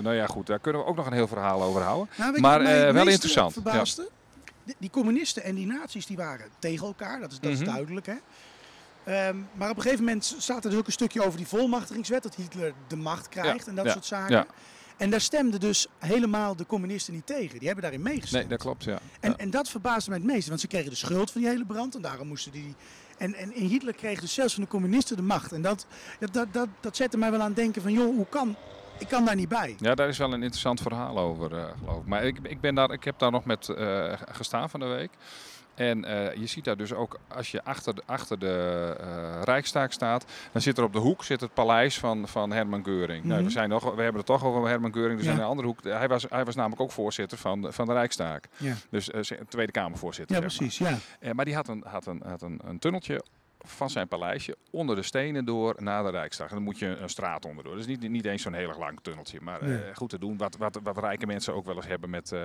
[0.03, 0.47] nou ja, goed.
[0.47, 2.09] Daar kunnen we ook nog een heel verhaal over houden.
[2.17, 4.09] Nou, Maar, eh, wel interessant, Verbaasde?
[4.65, 7.61] Die, die communisten en die nazi's die waren tegen elkaar, dat is, dat Mhm.
[7.63, 8.07] is duidelijk.
[8.07, 8.15] Hè?
[9.05, 12.23] Ehm, maar op een gegeven moment staat er dus ook een stukje over die volmachtigingswet,
[12.23, 14.35] dat Hitler de macht krijgt Ja, en dat ja, soort zaken.
[14.37, 14.47] ja.
[14.97, 17.59] En daar stemden dus helemaal de communisten niet tegen.
[17.59, 18.33] Die hebben daarin meegestemd.
[18.49, 18.99] Nee, dat klopt, ja.
[19.21, 19.37] En, Ja.
[19.37, 21.95] en dat verbaasde mij het meeste, want ze kregen de schuld van die hele brand
[21.95, 22.75] en daarom moesten die.
[23.19, 25.53] En, en, en Hitler kreeg dus zelfs van de communisten de macht.
[25.53, 25.87] En dat,
[26.21, 28.57] dat, dat, dat, dat zette mij wel aan het denken van, joh, hoe kan.
[28.99, 29.75] Ik kan daar niet bij.
[29.79, 32.07] Ja, daar is wel een interessant verhaal over, eh, geloof ik.
[32.07, 35.11] Maar ik, ik, ben daar, ik heb daar nog met eh, gestaan van de week.
[35.75, 38.91] En eh, je ziet daar dus ook, als je achter de, achter de
[39.45, 43.25] Rijkstaak staat, dan zit er op de hoek zit het paleis van, van Herman Geuring.
[43.25, 43.45] nou, Mhm.
[43.45, 45.33] we, zijn nog, we hebben het toch over Herman Geuring, dus Ja.
[45.35, 45.83] in een andere hoek.
[45.85, 48.49] Hij was, hij was namelijk ook voorzitter van, de- van de Rijkstaak.
[48.57, 50.37] Ja, Dus eh, Tweede Kamervoorzitter.
[50.43, 50.69] ja zeg maar.
[50.69, 50.99] precies.
[51.21, 51.33] Ja.
[51.35, 53.23] Maar die had, een, had, een, had een, een tunneltje
[53.65, 56.49] van zijn paleisje onder de stenen door naar de Rijksdag.
[56.49, 57.77] En dan moet je een straat onderdoor.
[57.77, 59.39] Dus niet, niet eens zo'n heel erg lang tunneltje.
[59.43, 60.37] Maar eh, goed te doen.
[60.37, 62.41] Wat, wat, wat rijke mensen ook wel eens hebben met eh,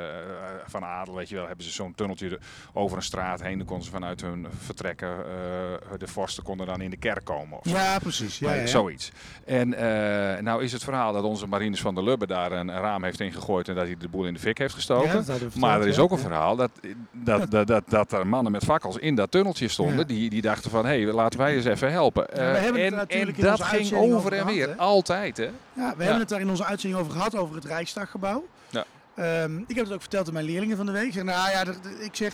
[0.65, 1.15] Van Adel.
[1.15, 2.39] Weet je wel, hebben ze zo'n tunneltje de-
[2.73, 3.57] over een straat heen.
[3.57, 7.57] Dan konden ze vanuit hun vertrekken, eh, de vorsten konden dan in de kerk komen.
[7.57, 7.75] Of zo.
[7.75, 8.39] ja, precies.
[8.39, 8.67] Ja, Maar ja, ja.
[8.67, 9.11] Zoiets.
[9.45, 9.69] En
[10.43, 13.67] nou is het verhaal dat onze Marines van der Lubbe daar een, raam heeft ingegooid
[13.67, 15.23] en dat hij de boel in de fik heeft gestoken.
[15.27, 16.71] Ja, maar er is ook een verhaal dat,
[17.11, 20.07] dat, dat, dat, dat er mannen met fakkels in dat tunneltje stonden.
[20.07, 22.23] Die, die dachten van, hé, laten wij eens even helpen.
[22.23, 24.75] we Eh, en natuurlijk en in dat onze ging over over en weer.
[24.75, 25.43] Altijd, hè?
[25.43, 25.93] Ja, we Ja.
[25.97, 28.45] hebben het daar in onze uitzending over gehad, over het Rijksdaggebouw.
[28.69, 28.85] Ja.
[29.15, 31.05] Ehm, ik heb het ook verteld aan mijn leerlingen van de week.
[31.07, 31.63] Ik zeg, nou ja,
[31.99, 32.33] ik zeg,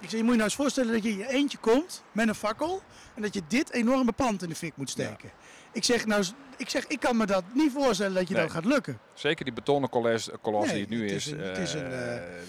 [0.00, 2.28] ik zeg, je moet je nou eens voorstellen dat je in je eentje komt met
[2.28, 2.82] een fakkel
[3.14, 5.30] en dat je dit enorme pand in de fik moet steken.
[5.72, 6.24] Ik zeg, nou,
[6.56, 8.42] ik zeg, ik kan me dat niet voorstellen dat je Nee.
[8.42, 8.98] dat gaat lukken.
[9.14, 11.26] Zeker die betonnen kolos, kolos Nee, die het nu het is.
[11.26, 11.90] een- het is een,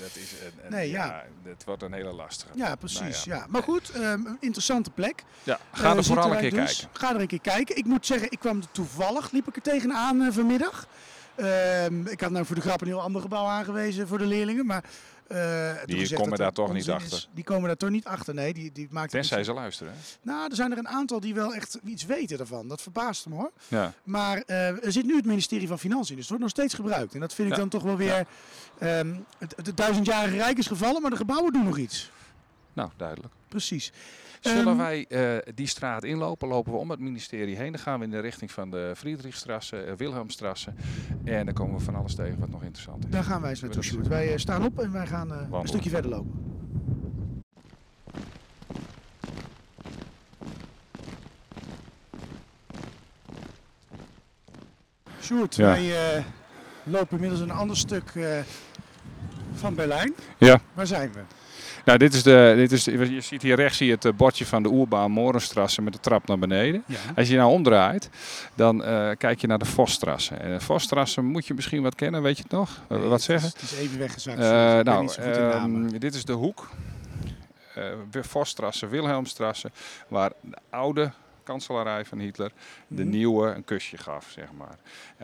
[0.01, 1.23] dat is een, een- nee, ja, ja.
[1.49, 2.51] Het wordt een hele lastige.
[2.55, 3.25] Ja, precies.
[3.25, 3.45] Nou ja.
[3.49, 5.23] Maar goed, ehm, een interessante plek.
[5.43, 6.77] Ja, ga Eh, er vooral een keer dus.
[6.79, 6.99] kijken.
[6.99, 7.77] Ga er een keer kijken.
[7.77, 10.87] Ik moet zeggen, ik kwam er toevallig, liep ik er tegenaan eh, vanmiddag.
[11.35, 14.65] Ehm, ik had nou voor de grap een heel ander gebouw aangewezen voor de leerlingen.
[14.65, 14.83] Maar,
[15.85, 17.17] Die gezegd komen daar toch niet achter.
[17.17, 17.29] is.
[17.33, 18.53] Die komen daar toch niet achter, nee.
[18.53, 19.93] Die, die maakt Tenzij ze luisteren.
[19.93, 19.99] hè?
[20.21, 22.67] Nou, er zijn er een aantal die wel echt iets weten ervan.
[22.67, 23.51] Dat verbaast me hoor.
[23.67, 23.93] Ja.
[24.03, 27.13] Maar eh, er zit nu het ministerie van Financiën, dus het wordt nog steeds gebruikt.
[27.13, 27.59] En dat vind ik Ja.
[27.59, 28.25] dan toch wel weer...
[28.79, 32.11] ehm, het, het duizendjarige rijk is gevallen, maar de gebouwen doen nog iets.
[32.73, 33.33] Nou, duidelijk.
[33.47, 33.91] Precies.
[34.49, 36.47] Zullen Ehm, wij eh, die straat inlopen?
[36.47, 37.71] Lopen we om het ministerie heen.
[37.71, 40.73] Dan gaan we in de richting van de Friedrichstrasse, eh, Wilhelmstrasse.
[41.23, 43.11] En dan komen we van alles tegen wat nog interessant is.
[43.11, 44.07] Daar gaan wij eens naartoe, Sjoerd.
[44.07, 46.31] Wij eh, staan op en wij gaan een stukje verder lopen.
[55.21, 55.65] Sjoerd, Ja.
[55.65, 56.23] wij
[56.83, 58.13] lopen inmiddels een ander stuk
[59.53, 60.13] van Berlijn.
[60.37, 60.59] Ja.
[60.73, 61.19] Waar zijn we?
[61.85, 64.45] Nou, dit is de, dit is, je ziet hier rechts zie je het eh, bordje
[64.45, 66.83] van de Oerbaan Morenstrasse met de trap naar beneden.
[66.87, 66.97] Ja.
[67.15, 68.09] Als je nou omdraait,
[68.55, 70.35] dan eh, kijk je naar de Vosstrasse.
[70.35, 72.81] En de Vosstrasse moet je misschien wat kennen, weet je het nog?
[72.87, 73.49] Wat zeggen?
[73.49, 74.39] Het is, het is even weggezakt.
[74.39, 74.45] Eh,
[74.79, 76.69] nou, ehm, dit is de hoek.
[78.11, 79.71] Vosstrasse, Wilhelmstrasse,
[80.07, 81.11] waar de oude
[81.43, 82.51] kanselarij van Hitler
[82.87, 83.11] de Mhm.
[83.11, 84.77] nieuwe een kusje gaf, zeg maar.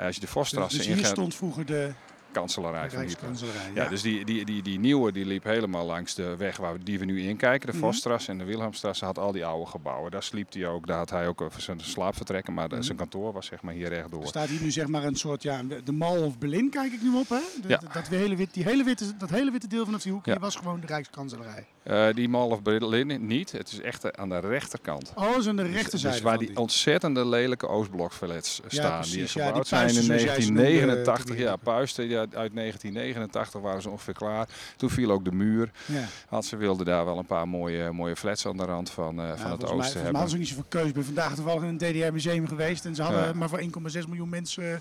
[0.06, 1.92] Als je de Dus, Vosstrasse dus hier ingaat, stond vroeger de
[2.32, 3.00] kanselarij van.
[3.00, 3.72] Rijkskanselarij.
[3.74, 7.00] Ja, dus die, die, die, die nieuwe die liep helemaal langs de weg waar die
[7.00, 7.72] we nu inkijken.
[7.72, 7.78] De.
[7.78, 10.12] Vosstrasse en de Wilhelmstrasse had al die oude gebouwen.
[10.12, 12.54] Daar sliep hij ook, daar had hij ook zijn slaapvertrekken.
[12.54, 12.82] Maar Mhm.
[12.82, 14.28] zijn kantoor was zeg maar hier Er rechtdoor.
[14.28, 17.16] staat hier nu zeg maar een soort, ja, de Mall of Berlin kijk ik nu
[17.16, 17.40] op hè.
[17.62, 17.82] De- Ja.
[17.94, 20.32] dat, hele wit, die hele witte, dat hele witte deel vanaf die hoek, Ja.
[20.32, 21.66] hier was gewoon de Rijkskanselarij.
[21.84, 23.52] Eh, die Mall of Berlin niet.
[23.52, 25.12] Het is echt eh, aan de rechterkant.
[25.16, 29.00] Oh, is aan de Dus- rechterzijde Dus waar van die ontzettende lelijke Oostblokflats staan.
[29.00, 29.14] precies.
[29.14, 31.36] die Ja, die gebouwd zijn in puisten, zoals jij ze noemde, 1989.
[31.36, 34.48] toen Ja, puisten ja, uit 1989 waren ze ongeveer klaar.
[34.78, 35.72] Toen viel ook de muur.
[35.86, 36.04] Ja.
[36.30, 39.28] Want ze wilden daar wel een paar mooie, mooie flats aan de rand van, eh,
[39.28, 40.12] Ja, van het oosten mij hebben.
[40.14, 40.88] hadden ze niet zoveel keuze.
[40.88, 43.34] Ik ben vandaag toevallig in een DDR-museum geweest en ze hadden Ja.
[43.34, 44.78] maar voor 1,6 miljoen mensen eh,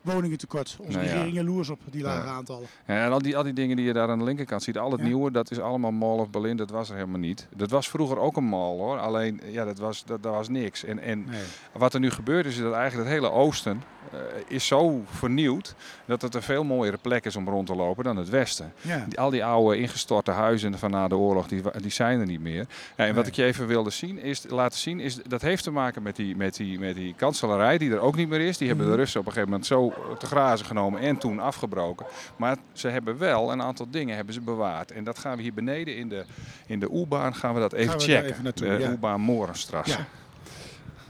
[0.00, 0.76] woningen tekort.
[0.80, 1.10] Onze Nou ja.
[1.12, 2.32] regering jaloers op die lage Ja.
[2.32, 2.66] aantallen.
[2.86, 4.92] Ja, en al die, al die dingen die je daar aan de linkerkant ziet, al
[4.92, 6.56] het nieuwe, dat is allemaal Mall of Berlin.
[6.56, 7.46] Dat was er helemaal niet.
[7.56, 8.98] Dat was vroeger ook een mall hoor.
[8.98, 10.84] Alleen, ja, dat was, dat, dat was niks.
[10.84, 11.40] En, en Nee.
[11.72, 16.22] wat er nu gebeurt is dat eigenlijk het hele oosten eh, is zo vernieuwd dat
[16.22, 18.72] het een veel mooiere plek is om rond te lopen dan het westen.
[18.80, 19.04] Ja.
[19.08, 22.40] Die- al die oude ingestorte huizen van na de oorlog, die, die zijn er niet
[22.40, 22.66] meer.
[22.96, 26.02] En wat ik je even wilde zien, is, laten zien, is, dat heeft te maken
[26.02, 28.58] met die, met, die, met die kanselarij die er ook niet meer is.
[28.58, 29.00] Die hebben de Mhm.
[29.00, 32.06] Russen op een gegeven moment zo te grazen genomen en toen afgebroken.
[32.36, 34.92] Maar ze hebben wel een aantal dingen hebben ze bewaard.
[34.92, 36.24] En dat gaan we hier beneden in de,
[36.66, 38.30] in de U-baan gaan we dat even Gaan checken.
[38.30, 38.90] even naartoe, de ja.
[38.90, 39.96] U-baan Morenstrasse.
[39.98, 40.06] Ja.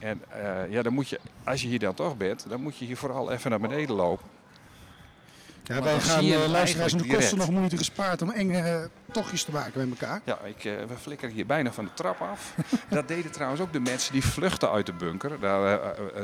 [0.00, 2.84] En eh, ja, dan moet je, als je hier dan toch bent, dan moet je
[2.84, 4.26] hier vooral even naar beneden lopen.
[5.62, 8.76] Ja, wij gaan hem luisteraars de kosten nog moeite gespaard om enge eh,
[9.12, 10.20] tochtjes te maken met elkaar.
[10.24, 12.54] Ja, ik, we flikkeren hier bijna van de trap af.
[12.88, 15.40] dat deden trouwens ook de mensen die vluchten uit de bunker.
[15.40, 15.80] Daar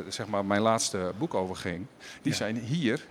[0.09, 1.87] zeg maar mijn laatste boek over ging.
[2.23, 2.39] Die Ja.
[2.39, 3.05] zijn hier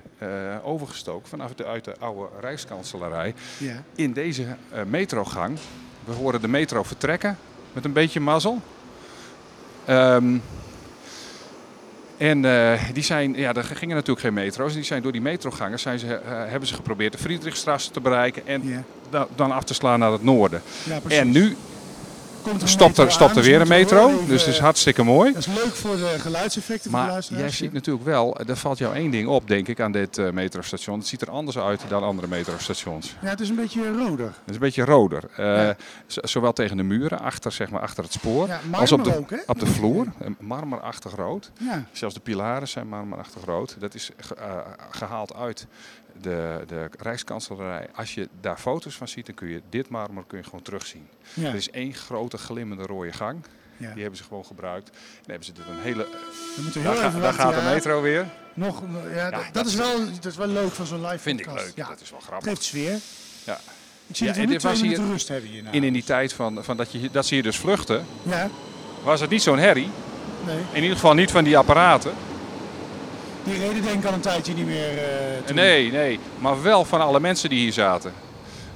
[0.63, 3.33] overgestoken vanaf de, uit de oude Rijkskanselarij.
[3.57, 3.83] Ja.
[3.95, 4.55] In deze
[4.87, 5.57] metrogang.
[6.05, 7.37] We horen de metro vertrekken
[7.73, 8.61] met een beetje mazzel.
[9.85, 10.37] Ehm,
[12.17, 14.73] en eh, die zijn, ja, er gingen natuurlijk geen metro's.
[14.73, 18.47] Die zijn door die metrogangers zijn ze, eh, hebben ze geprobeerd de Friedrichstraße te bereiken
[18.47, 20.61] en da- dan af te slaan naar het noorden.
[20.83, 21.19] Ja, precies.
[21.19, 21.55] En nu
[22.63, 24.07] stopt er, stopt er dus weer een metro.
[24.09, 25.33] even- Dus het is hartstikke mooi.
[25.33, 28.77] Dat is leuk voor de geluidseffecten voor de Maar jij ziet natuurlijk wel, er valt
[28.77, 30.97] jou één ding op, denk ik, aan dit eh, metrostation.
[30.99, 33.15] Het ziet er anders uit dan andere metrostations.
[33.21, 34.25] Ja, het is een beetje roder.
[34.25, 35.23] Het is een beetje roder.
[35.35, 35.75] Eh, Ja.
[36.07, 39.29] Zowel tegen de muren, achter, zeg maar, achter het spoor, Ja, als op de, ook,
[39.45, 40.05] op de vloer.
[40.19, 41.51] Eh, Marmerachtig rood.
[41.59, 41.83] Ja.
[41.91, 43.75] Zelfs de pilaren zijn marmerachtig rood.
[43.79, 44.57] Dat is ge- eh,
[44.89, 45.67] gehaald uit
[46.21, 47.87] de, de Rijkskanselarij.
[47.95, 51.07] Als je daar foto's van ziet, dan kun je dit marmer kun je gewoon terugzien.
[51.33, 51.47] Ja.
[51.49, 53.43] Er is één grote glimmende rode gang.
[53.77, 53.91] ja.
[53.93, 54.85] Die hebben ze gewoon gebruikt.
[54.91, 56.07] Dan hebben ze dit een hele...
[56.73, 58.25] Heel Daar, ga- daar gaat de metro weer.
[58.53, 61.65] Nog, ja, dat, is wel, dat is wel leuk van zo'n live Vind ik podcast.
[61.65, 61.75] leuk.
[61.75, 62.49] Ja, Dat is wel het grappig.
[62.49, 62.99] geeft sfeer.
[63.45, 63.59] Ja.
[64.07, 65.71] Ik zie Ja, en was hier rust hebben hierna.
[65.71, 68.49] In, in die tijd van, van dat, je, dat ze hier dus vluchten, Ja,
[69.03, 69.89] was het niet zo'n herrie.
[70.45, 70.57] nee.
[70.71, 72.11] In ieder geval niet van die apparaten.
[73.45, 74.97] Die reden denk ik al een tijdje niet meer
[75.47, 75.53] eh.
[75.53, 76.19] Nee, nee.
[76.39, 78.13] Maar wel van alle mensen die hier zaten.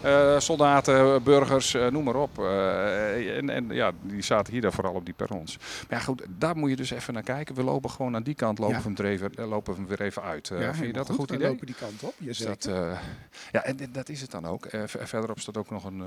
[0.02, 2.40] Eh, soldaten, burgers, eh, noem maar op.
[2.40, 5.58] En, en ja, die zaten hier dan vooral op die perrons.
[5.58, 7.56] Maar ja, goed, daar moet je dus even naar kijken.
[7.56, 9.04] We lopen gewoon aan die kant, lopen, Ja.
[9.04, 10.48] we, even, lopen we weer even uit.
[10.48, 11.48] Ja, vind je dat een goed We idee?
[11.50, 12.14] lopen die kant op,
[12.46, 13.00] dat, eh,
[13.52, 14.68] ja, en, en dat is het dan ook.
[14.70, 16.04] Ver- verderop staat ook nog een,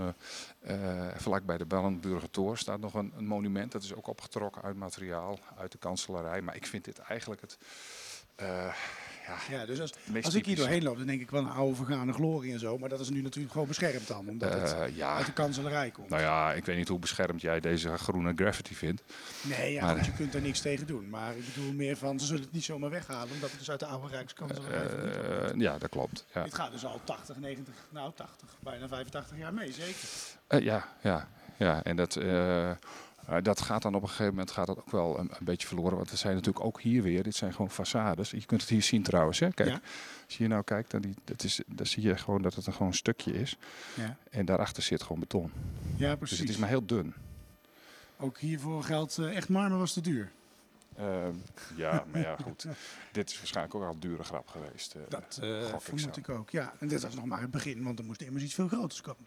[1.17, 3.73] vlak bij de Bellenburger Tor staat nog een, een monument.
[3.73, 6.41] Dat is ook opgetrokken uit materiaal, uit de kanselarij.
[6.41, 7.59] Maar ik vind dit eigenlijk het,
[8.37, 8.47] eh,
[9.27, 9.93] ja, Ja, dus als,
[10.23, 12.79] als ik hier doorheen loop, dan denk ik wel een oude vergane glorie en zo.
[12.79, 15.91] Maar dat is nu natuurlijk gewoon beschermd dan, omdat het Eh, ja, uit de kanselarij
[15.91, 16.09] komt.
[16.09, 19.03] nou ja, ik weet niet hoe beschermd jij deze groene graffiti vindt.
[19.43, 21.09] nee, ja, maar- goed, je kunt daar niks tegen doen.
[21.11, 23.81] Maar ik bedoel meer van, ze zullen het niet zomaar weghalen, omdat het dus uit
[23.81, 25.53] de oude Rijkskanselarij komt.
[25.55, 26.27] Eh, ja, dat klopt.
[26.35, 26.43] Ja.
[26.45, 30.65] Dit gaat dus al 80, 90, nou 80, bijna 85 jaar mee, zeker.
[30.65, 32.17] Ja, ja, ja, en dat,
[33.27, 35.67] eh, dat gaat dan op een gegeven moment gaat dat ook wel een, een beetje
[35.67, 35.97] verloren.
[35.97, 38.31] Want er zijn natuurlijk ook hier weer, dit zijn gewoon façades.
[38.31, 39.39] Je kunt het hier zien trouwens.
[39.39, 39.51] Hè?
[39.53, 39.75] Kijk, Ja.
[40.25, 42.67] als je hier nou kijkt, dan, die, dat is, dan zie je gewoon dat het
[42.67, 43.57] een gewoon een stukje is.
[43.95, 45.53] Ja, En daarachter zit gewoon beton.
[45.97, 46.39] ja Dus precies.
[46.39, 47.15] het is maar heel dun.
[48.17, 50.31] Ook hiervoor geldt, eh, echt marmer was te duur.
[50.97, 51.33] Ehm,
[51.77, 52.67] ja, maar ja, goed.
[53.13, 54.95] Dit is waarschijnlijk ook al een dure grap geweest.
[54.95, 55.01] eh.
[55.09, 56.21] Dat ik vermoed zo.
[56.21, 56.73] ik ook, ja.
[56.81, 59.27] En dit was nog maar het begin, want er moest immers iets veel groters komen.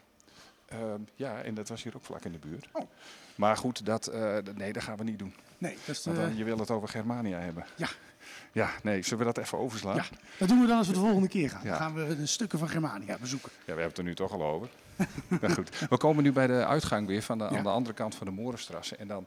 [0.66, 2.66] Ehm, ja, en dat was hier ook vlak in de buurt.
[2.72, 2.82] Oh.
[3.36, 5.34] Maar goed, dat, eh, nee, dat gaan we niet doen.
[5.58, 7.64] Nee, dat, is, eh, dan, je wil het over Germania hebben.
[7.76, 7.88] ja.
[8.52, 9.96] Ja, nee, zullen we dat even overslaan?
[9.96, 10.04] ja,
[10.38, 11.60] dat doen we dan als we de volgende keer gaan.
[11.64, 11.68] Ja.
[11.68, 13.50] Dan gaan we de stukken van Germania bezoeken.
[13.52, 14.68] Ja, we hebben het er nu toch al over.
[15.40, 17.56] maar goed, we komen nu bij de uitgang weer van de, Ja.
[17.56, 18.96] aan de andere kant van de Moerenstrasse.
[18.96, 19.26] En dan,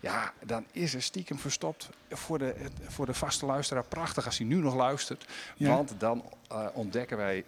[0.00, 2.54] ja, dan is er stiekem verstopt voor de,
[2.88, 5.26] voor de vaste luisteraar prachtig als hij nu nog luistert.
[5.56, 5.68] Ja.
[5.68, 7.44] Want dan eh, ontdekken wij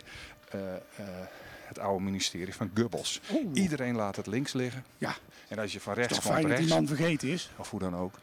[1.74, 3.20] het oude ministerie van Gubbels.
[3.32, 3.46] Oeh.
[3.52, 4.84] Iedereen laat het links liggen.
[4.98, 5.14] Ja,
[5.48, 7.50] En als je van rechts komt fijn dat die man vergeten is.
[7.56, 8.14] of hoe dan ook.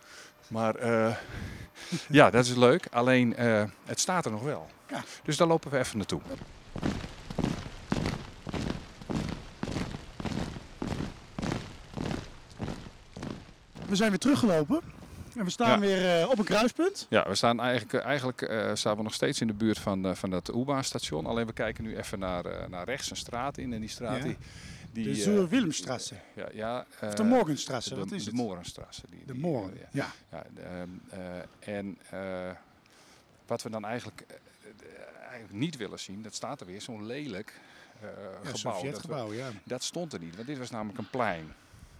[0.47, 1.15] Maar eh,
[2.19, 2.87] ja, dat is leuk.
[2.91, 4.67] Alleen eh, het staat er nog wel.
[4.89, 5.03] Ja.
[5.23, 6.21] Dus daar lopen we even naartoe.
[13.87, 14.81] We zijn weer teruggelopen.
[15.39, 15.79] En we staan Ja.
[15.79, 17.05] weer eh, op een kruispunt.
[17.09, 20.05] Ja, we staan eigenlijk, eh, eigenlijk eh, staan we nog steeds in de buurt van,
[20.05, 21.25] eh, van dat U-Bahn-station.
[21.25, 23.73] Alleen we kijken nu even naar, naar rechts een straat in.
[23.73, 24.23] En die straat Ja.
[24.23, 24.37] die...
[24.91, 26.15] die De Zuur-Willemstrasse.
[26.35, 28.39] ja, ja, Of de Morgenstrasse, de, wat is de het?
[28.39, 29.01] Morenstrasse.
[29.09, 30.07] Die, De die, Moren, ja.
[30.31, 30.89] ja, de, ehm,
[31.61, 31.97] eh, en
[33.47, 34.25] wat we dan eigenlijk,
[35.21, 37.53] eigenlijk niet willen zien, dat staat er weer, zo'n lelijk
[38.43, 38.91] gebouw.
[38.91, 39.49] Dat, we- ja.
[39.63, 41.53] dat stond er niet, want dit was namelijk een plein.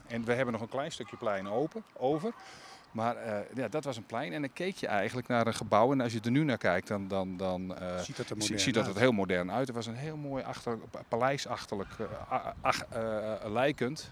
[0.08, 2.34] En we hebben nog een klein stukje plein open, over.
[2.92, 4.34] Maar eh, ja, dat was een plein.
[4.34, 5.92] En dan keek je eigenlijk naar een gebouw.
[5.92, 8.58] En als je er nu naar kijkt, dan, dan, dan eh, Ziet dat er zie-
[8.58, 9.68] ziet dat het heel modern uit.
[9.68, 14.12] Het was een heel mooi achter, paleisachterlijk, eh, lijkend,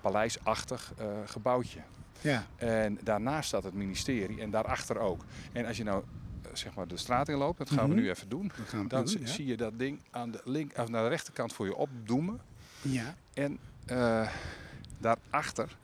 [0.00, 0.92] paleisachtig
[1.24, 1.80] gebouwtje.
[2.20, 5.24] Ja, En daarnaast staat het ministerie en daarachter ook.
[5.52, 6.04] En als je nou
[6.52, 7.94] zeg maar de straat inloopt, dat gaan Mhm.
[7.94, 8.50] we nu even doen.
[8.72, 9.26] Dan doen, zi- ja.
[9.26, 12.40] zie je dat ding aan de, link, of naar de rechterkant voor je opdoemen.
[12.82, 13.58] Ja, En
[14.98, 15.76] daarachter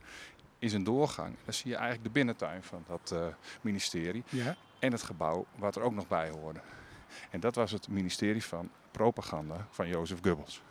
[0.64, 1.36] is een doorgang.
[1.44, 3.26] Dan zie je eigenlijk de binnentuin van dat eh,
[3.60, 4.22] ministerie.
[4.28, 4.56] ja.
[4.78, 6.60] En het gebouw wat er ook nog bij hoorde.
[7.30, 10.62] En dat was het ministerie van propaganda van Jozef Goebbels.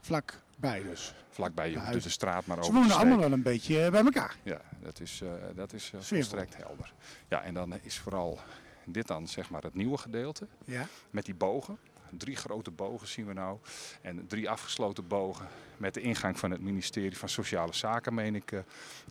[0.00, 1.14] Vlakbij dus.
[1.30, 4.04] Vlakbij, je de straat maar Ze over wonen te allemaal wel een beetje eh, bij
[4.04, 4.36] elkaar.
[4.42, 6.16] Ja, dat is, eh, dat is Sfeervol.
[6.16, 6.92] volstrekt helder.
[7.28, 8.38] Ja, en dan is vooral
[8.84, 10.46] dit dan zeg maar het nieuwe gedeelte.
[10.64, 10.86] Ja.
[11.10, 11.78] Met die bogen.
[12.10, 13.58] Drie grote bogen zien we nou.
[14.02, 18.52] En drie afgesloten bogen met de ingang van het ministerie van Sociale Zaken, meen ik,
[18.52, 18.60] eh,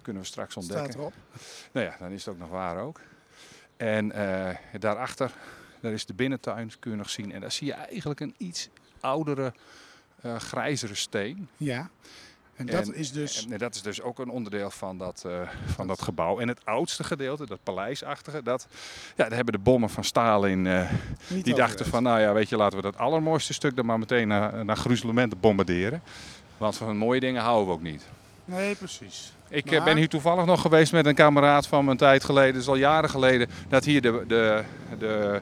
[0.02, 0.92] kunnen we straks ontdekken.
[0.92, 1.14] Staat erop.
[1.72, 3.00] Nou ja, dan is het ook nog waar ook.
[3.78, 5.34] En eh, daarachter,
[5.80, 7.32] daar is de binnentuin, kun je nog zien.
[7.32, 9.54] En daar zie je eigenlijk een iets oudere,
[10.22, 11.50] eh, grijzere steen.
[11.58, 11.90] Ja.
[12.56, 13.48] En dat En- is dus...
[13.50, 15.32] En dat is dus ook een onderdeel van dat, eh,
[15.66, 16.40] van dat gebouw.
[16.40, 18.68] En het oudste gedeelte, dat paleisachtige, dat,
[19.16, 20.62] ja, daar hebben de bommen van Stalin,
[21.28, 24.00] niet die dachten van, nou ja, weet je, laten we dat allermooiste stuk dan maar
[24.00, 26.02] meteen naar, naar gruzelementen bombarderen.
[26.58, 28.04] Want van mooie dingen houden we ook niet.
[28.46, 29.34] Nee, precies.
[29.50, 32.54] Ik eh, Maar- ben hier toevallig nog geweest met een kameraad van mijn tijd geleden,
[32.54, 34.64] dus al jaren geleden, dat hier de, de,
[35.00, 35.42] de,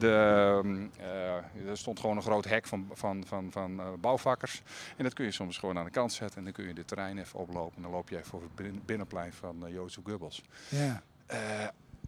[0.00, 4.62] de, mm, eh, er stond gewoon een groot hek van, van, van, van eh, bouwvakkers.
[4.96, 6.84] En dat kun je soms gewoon aan de kant zetten en dan kun je de
[6.84, 7.76] terrein even oplopen.
[7.76, 10.42] En dan loop je even over het bin- binnenplein van uh, Jozef Goebbels.
[10.68, 11.02] Ja.
[11.26, 11.38] Eh,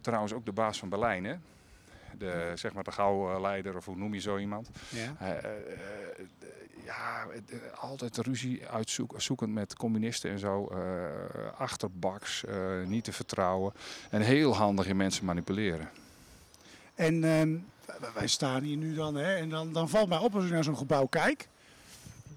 [0.01, 1.35] trouwens ook de baas van Berlijn, hè?
[2.17, 4.69] De, zeg maar de gauwleider of hoe noem je zo iemand.
[4.89, 5.15] Ja.
[5.19, 6.25] Eh, eh, eh,
[6.85, 10.67] ja, eh, altijd ruzie uitzoeken zoekend met communisten en zo.
[10.67, 13.73] eh, achterbaks, eh, niet te vertrouwen.
[14.09, 15.89] En heel handig in mensen manipuleren.
[16.95, 17.55] En ehm,
[18.13, 20.63] wij staan hier nu dan, hè, en dan, dan valt mij op als ik naar
[20.63, 21.47] zo'n gebouw kijk,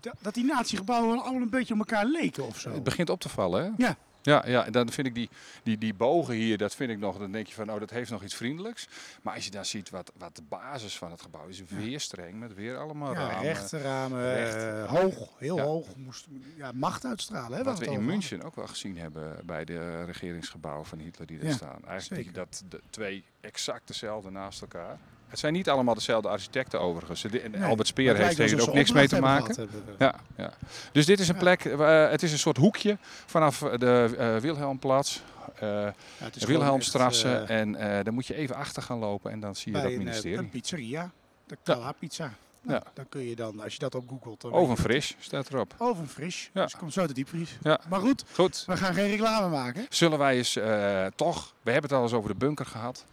[0.00, 2.72] dat, dat die natiegebouwen allemaal een beetje op elkaar leken of zo.
[2.72, 3.70] Het begint op te vallen, hè?
[3.84, 3.96] Ja.
[4.22, 5.28] Ja, ja, en dan vind ik die,
[5.62, 8.10] die, die bogen hier, dat vind ik nog, dan denk je van, oh, dat heeft
[8.10, 8.88] nog iets vriendelijks.
[9.22, 12.38] Maar als je dan ziet wat, wat de basis van het gebouw is, weer streng,
[12.38, 13.42] met weer allemaal Ja, ramen.
[13.42, 14.54] rechte ramen, recht.
[14.54, 15.62] eh, hoog, heel Ja.
[15.62, 15.96] hoog.
[15.96, 17.58] Moest ja, macht uitstralen.
[17.58, 21.26] Hè, Wat we in over München ook wel gezien hebben bij de regeringsgebouwen van Hitler
[21.26, 21.80] die daar Ja, staan.
[21.86, 24.98] Eigenlijk dat de twee exact dezelfde naast elkaar.
[25.28, 27.22] Het zijn niet allemaal dezelfde architecten overigens.
[27.22, 29.68] De- Nee, Albert Speer heeft alsof ook niks mee te maken.
[29.98, 30.52] Ja, ja.
[30.92, 31.40] Dus dit is een Ja.
[31.40, 35.20] plek, eh, het is een soort hoekje vanaf de eh, Wilhelmplatz,
[35.54, 37.34] eh Ja, het is gewoon Wilhelmstrasse.
[37.36, 39.78] echt, eh, en eh dan moet je even achter gaan lopen en dan zie je
[39.78, 40.38] dat een, eh, ministerie.
[40.38, 41.10] een pizzeria,
[41.46, 42.30] de Kala Pizza.
[42.62, 42.90] Nou, Ja.
[42.94, 45.48] Dan kun je dan, als je dat op googelt, dan Oven weet je- fris staat
[45.52, 45.74] erop.
[45.78, 46.50] Oven fris.
[46.52, 46.62] Ja.
[46.62, 47.56] Dus komt zo de diepvries.
[47.62, 47.80] Ja.
[47.88, 48.62] Maar goed, Goed.
[48.66, 49.86] we gaan geen reclame maken.
[49.88, 53.04] Zullen wij eens eh, toch, we hebben het al eens over de bunker gehad.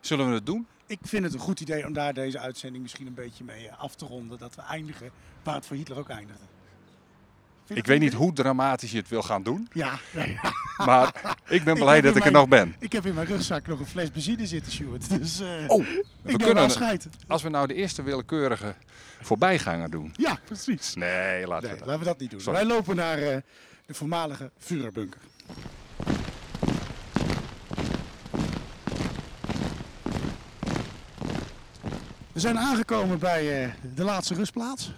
[0.00, 0.66] Zullen we het doen?
[0.90, 3.78] Ik vind het een goed idee om daar deze uitzending misschien een beetje mee eh,
[3.78, 4.38] af te ronden.
[4.38, 5.10] Dat we eindigen
[5.42, 6.42] waar het voor Hitler ook eindigde.
[7.64, 9.68] Vind Ik weet niet hoe dramatisch je het wil gaan doen.
[9.72, 9.98] Ja.
[10.86, 12.74] Maar ik ben blij dat ik er nog ben.
[12.78, 15.08] Ik heb in mijn rugzak nog een fles benzine zitten, Stuart.
[15.18, 17.08] Dus eh Oh, ik we kunnen, afscheid.
[17.26, 18.74] als we nou de eerste willekeurige
[19.20, 20.14] voorbijganger doen.
[20.16, 20.94] Ja, precies.
[20.94, 21.86] Nee, laten Nee, we dat.
[21.88, 22.40] laten we dat niet doen.
[22.40, 22.58] Sorry.
[22.58, 23.36] Wij lopen naar eh,
[23.86, 25.20] de voormalige Führerbunker.
[32.40, 34.92] We zijn aangekomen bij eh, de laatste rustplaats.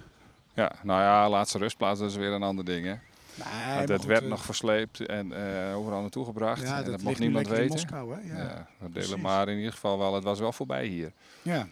[0.55, 2.87] Ja, nou ja, laatste rustplaats dat is weer een ander ding.
[2.87, 2.93] Hè.
[3.35, 5.33] Nee, Want goed, werd eh, nog versleept en
[5.69, 6.63] eh, overal naartoe gebracht.
[6.63, 7.67] Ja, en dat, dat mocht niemand weten.
[7.67, 8.35] Moskou, hè?
[8.35, 8.67] Ja, Ja.
[8.81, 10.15] dat delen maar in ieder geval wel.
[10.15, 11.13] Het was wel voorbij hier.
[11.43, 11.67] Ja.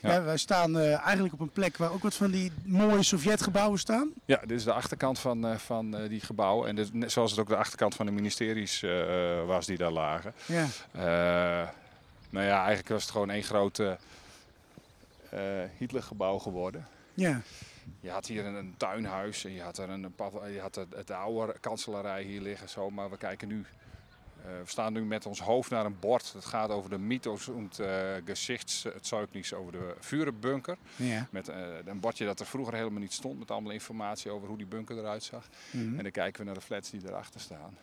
[0.00, 0.12] Ja.
[0.12, 4.10] Ja, wij staan eigenlijk op een plek waar ook wat van die mooie Sovjetgebouwen staan.
[4.24, 6.68] Ja, dit is de achterkant van, van die gebouwen.
[6.68, 8.84] En dit, net zoals het ook de achterkant van de ministeries
[9.46, 10.34] was die daar lagen.
[10.46, 10.66] Ja.
[12.30, 13.92] Nou ja, eigenlijk was het gewoon één groot eh,
[15.78, 16.86] Hitlergebouw geworden.
[17.14, 17.40] Ja.
[18.00, 20.94] Je had hier een, een tuinhuis en je had er een, pav- je had het,
[20.94, 22.68] het oude kanselarij hier liggen.
[22.68, 23.64] Zo, maar we kijken nu.
[24.44, 26.32] eh, we staan nu met ons hoofd naar een bord.
[26.32, 27.86] Het gaat over de mythos und uh,
[28.24, 30.76] Gesichtszeugnis over de Vurenbunker.
[30.96, 31.26] ja.
[31.30, 33.38] Met eh, een bordje dat er vroeger helemaal niet stond.
[33.38, 35.48] Met allemaal informatie over hoe die bunker eruit zag.
[35.70, 35.96] Mhm.
[35.96, 37.76] En dan kijken we naar de flats die erachter staan.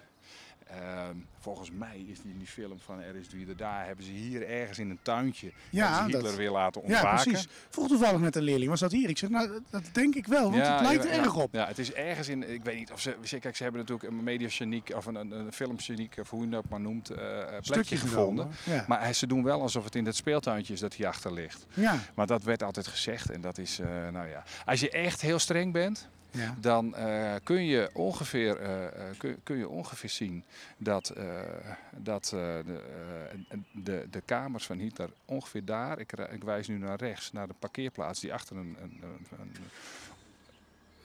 [0.70, 3.86] Ehm, volgens mij is die in die film van Er is Wie er daar.
[3.86, 7.24] Hebben ze hier ergens in een tuintje Ja, dat- Hitler weer laten ja, ontwaken.
[7.32, 7.48] precies.
[7.70, 9.10] Vroeg toevallig met een leerling, was dat hier?
[9.10, 11.54] Ik zeg, nou, dat- dat denk ik wel, want het lijkt er ja, erg op.
[11.54, 14.24] Ja, het is ergens in, ik weet niet of ze, kijk, ze hebben natuurlijk een
[14.24, 17.98] mediageniek of een, een, een filmgeniek, of hoe je dat maar noemt, eh, plekje Stukje
[17.98, 18.50] gevonden.
[18.66, 18.86] Ja.
[18.88, 21.66] Maar ze doen wel alsof het in het speeltuintje is dat hij achter ligt.
[21.74, 22.00] ja.
[22.16, 24.44] Maar dat werd altijd gezegd en dat is, eh, nou ja.
[24.66, 26.56] Als je echt heel streng bent, Ja.
[26.60, 30.44] dan eh, kun, je ongeveer, eh, eh, kun, kun je ongeveer zien
[30.78, 31.14] dat,
[31.98, 32.64] dat de,
[33.72, 37.56] de, de kamers van Hitler ongeveer daar, ik, ik wijs nu naar rechts, naar de
[37.60, 39.28] parkeerplaats die achter een, een, een,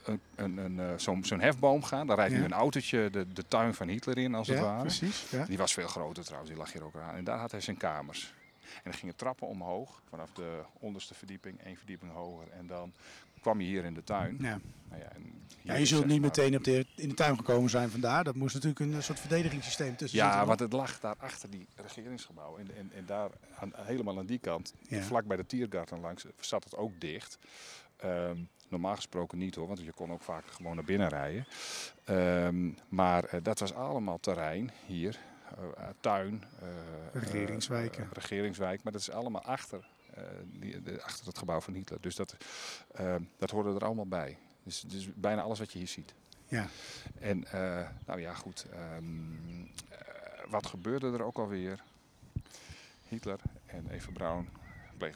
[0.04, 2.06] een, een, een, een, zo'n zo'n hefboom gaan.
[2.06, 4.80] Daar rijdt nu een autootje de, de tuin van Hitler in, als het Ja, ware.
[4.80, 5.30] precies.
[5.30, 5.44] Ja.
[5.44, 7.14] Die was veel groter trouwens, die lag hier ook aan.
[7.14, 8.34] En daar had hij zijn kamers.
[8.74, 12.50] En dan gingen trappen omhoog, vanaf de onderste verdieping, één verdieping hoger.
[12.50, 12.92] En dan
[13.40, 14.36] kwam je hier in de tuin.
[14.40, 14.60] Ja.
[14.88, 15.10] Nou ja,
[15.62, 18.24] Ja, je zult niet maar- meteen op de, in de tuin gekomen zijn vandaar.
[18.24, 20.46] Dat moest natuurlijk een soort verdedigingssysteem tussen Ja, zitten.
[20.46, 22.56] want het lag daar achter die regeringsgebouw.
[22.56, 25.00] En, en, en daar, aan, helemaal aan die kant, Ja.
[25.02, 27.38] vlak bij de Tiergarten langs, zat het ook dicht.
[27.96, 28.36] Ehm,
[28.68, 31.46] normaal gesproken niet hoor, want je kon ook vaak gewoon naar binnen rijden.
[32.04, 35.18] Ehm, maar eh, dat was allemaal terrein hier.
[35.56, 36.44] Eh, eh, tuin.
[36.60, 36.68] eh,
[37.22, 38.08] Regeringswijken.
[38.12, 39.84] regeringswijk, maar dat is allemaal achter,
[40.44, 42.00] die, de, achter het gebouw van Hitler.
[42.00, 42.36] Dus dat,
[43.38, 44.38] dat hoorde er allemaal bij.
[44.62, 46.14] Dus, dus bijna alles wat je hier ziet.
[46.48, 46.66] Ja.
[47.20, 47.44] En
[48.06, 48.66] nou ja, goed.
[48.72, 49.98] ehm, eh,
[50.48, 51.82] wat gebeurde er ook alweer?
[53.08, 54.48] Hitler en Eva Braun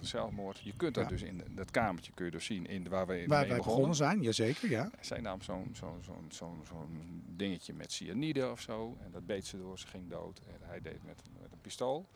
[0.01, 0.61] zelfmoord.
[0.65, 1.09] Je kunt dat Ja.
[1.11, 3.95] dus in dat kamertje kun je dus zien in waar we Waar wij begonnen.
[3.95, 4.71] zijn, jazeker.
[4.71, 4.91] Ja.
[5.01, 8.97] Zij nam zo'n zo'n zo'n zo'n zo'n dingetje met cyanide of zo.
[9.05, 10.41] En dat beet ze door, ze ging dood.
[10.47, 12.07] En hij deed met, met een pistool.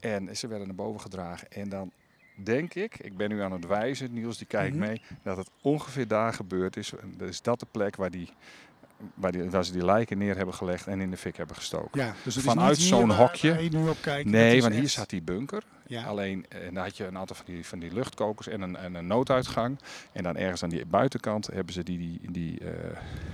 [0.00, 1.50] En ze werden naar boven gedragen.
[1.50, 1.92] En dan
[2.44, 4.86] denk ik, ik ben nu aan het wijzen, Niels die kijkt Mhm.
[4.86, 6.92] mee, dat het ongeveer daar gebeurd is.
[7.18, 8.28] Is dat de plek waar, die,
[9.14, 12.00] waar, die, waar ze die lijken neer hebben gelegd en in de fik hebben gestoken.
[12.00, 13.70] Ja, dus Vanuit zo'n hokje?
[13.70, 14.28] waar kijkt.
[14.30, 15.62] Nee, want hier zat die bunker.
[15.86, 16.02] Ja.
[16.04, 18.94] Alleen, en dan had je een aantal van die, van die luchtkokers en een, en
[18.94, 19.78] een nooduitgang.
[20.12, 22.66] En dan ergens aan die buitenkant hebben ze die, die, die, eh,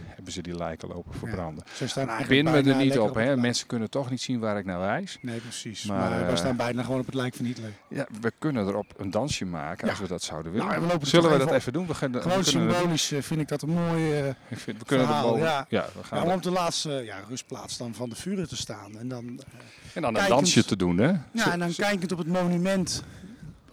[0.08, 1.64] hebben ze die lijken lopen verbranden.
[1.74, 3.36] Ze staan eigenlijk Pin me er niet op, hè?
[3.36, 5.18] mensen kunnen toch niet zien waar ik naar wijs.
[5.20, 5.84] Nee, precies.
[5.84, 7.70] Maar, Maar, eh, we eh, staan bijna gewoon op het lijk van Hitler.
[7.88, 10.02] Ja, we kunnen erop een dansje maken als Ja.
[10.02, 10.66] we dat zouden willen.
[10.66, 11.86] Nou, we Zullen we even dat even doen?
[11.86, 14.12] We gaan, we Gewoon er- symbolisch eh, vind ik dat een mooi...
[14.20, 15.66] eh, ik vind, we kunnen er verhaal, ja.
[15.68, 18.56] Ja, we gaan ja, om op de laatste ja, rustplaats dan van de vuren te
[18.56, 18.98] staan.
[18.98, 19.56] En dan, eh,
[19.94, 21.12] en dan een dansje te doen, hè?
[21.32, 23.02] ja, en dan kijkend op het monument,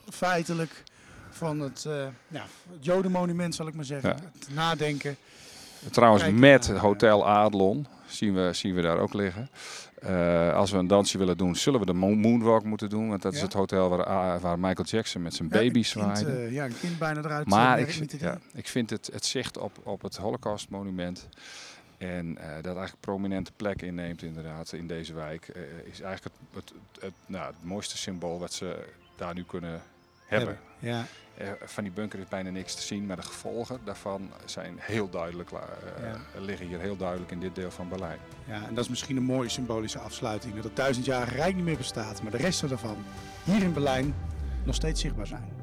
[0.09, 0.83] feitelijk,
[1.29, 1.93] van het, eh
[2.27, 4.09] ja, het Jodenmonument zal ik maar zeggen.
[4.09, 4.15] Ja.
[4.39, 5.15] Het nadenken.
[5.91, 9.49] Trouwens, kijken met naar, Hotel Adlon zien we, zien we daar ook liggen.
[10.01, 13.09] Eh, als we een dansje willen doen, zullen we de mo- Moonwalk moeten doen.
[13.09, 16.31] Want dat is het hotel waar, ah, waar Michael Jackson met zijn Ja, baby zwaaide.
[16.31, 17.45] eh, ja, een kind bijna eruit.
[17.45, 17.87] eh, Maar ik,
[18.53, 21.27] ik vind het, het zicht op, op het Holocaust-monument.
[21.99, 25.47] En eh, dat eigenlijk prominente plek inneemt inderdaad in deze wijk.
[25.47, 28.85] eh, is eigenlijk het, het, het, nou, het mooiste symbool wat ze
[29.15, 29.81] daar nu kunnen
[30.25, 30.59] hebben.
[30.79, 31.05] Ja,
[31.37, 35.09] Eh, van die bunker is bijna niks te zien, maar de gevolgen daarvan zijn heel
[35.09, 38.19] duidelijk, eh, liggen hier heel duidelijk in dit deel van Berlijn.
[38.47, 40.55] ja, en dat is misschien een mooie symbolische afsluiting.
[40.55, 42.97] Dat het duizendjarige rijk niet meer bestaat, maar de resten daarvan
[43.43, 44.13] hier in Berlijn
[44.63, 45.58] nog steeds zichtbaar zijn.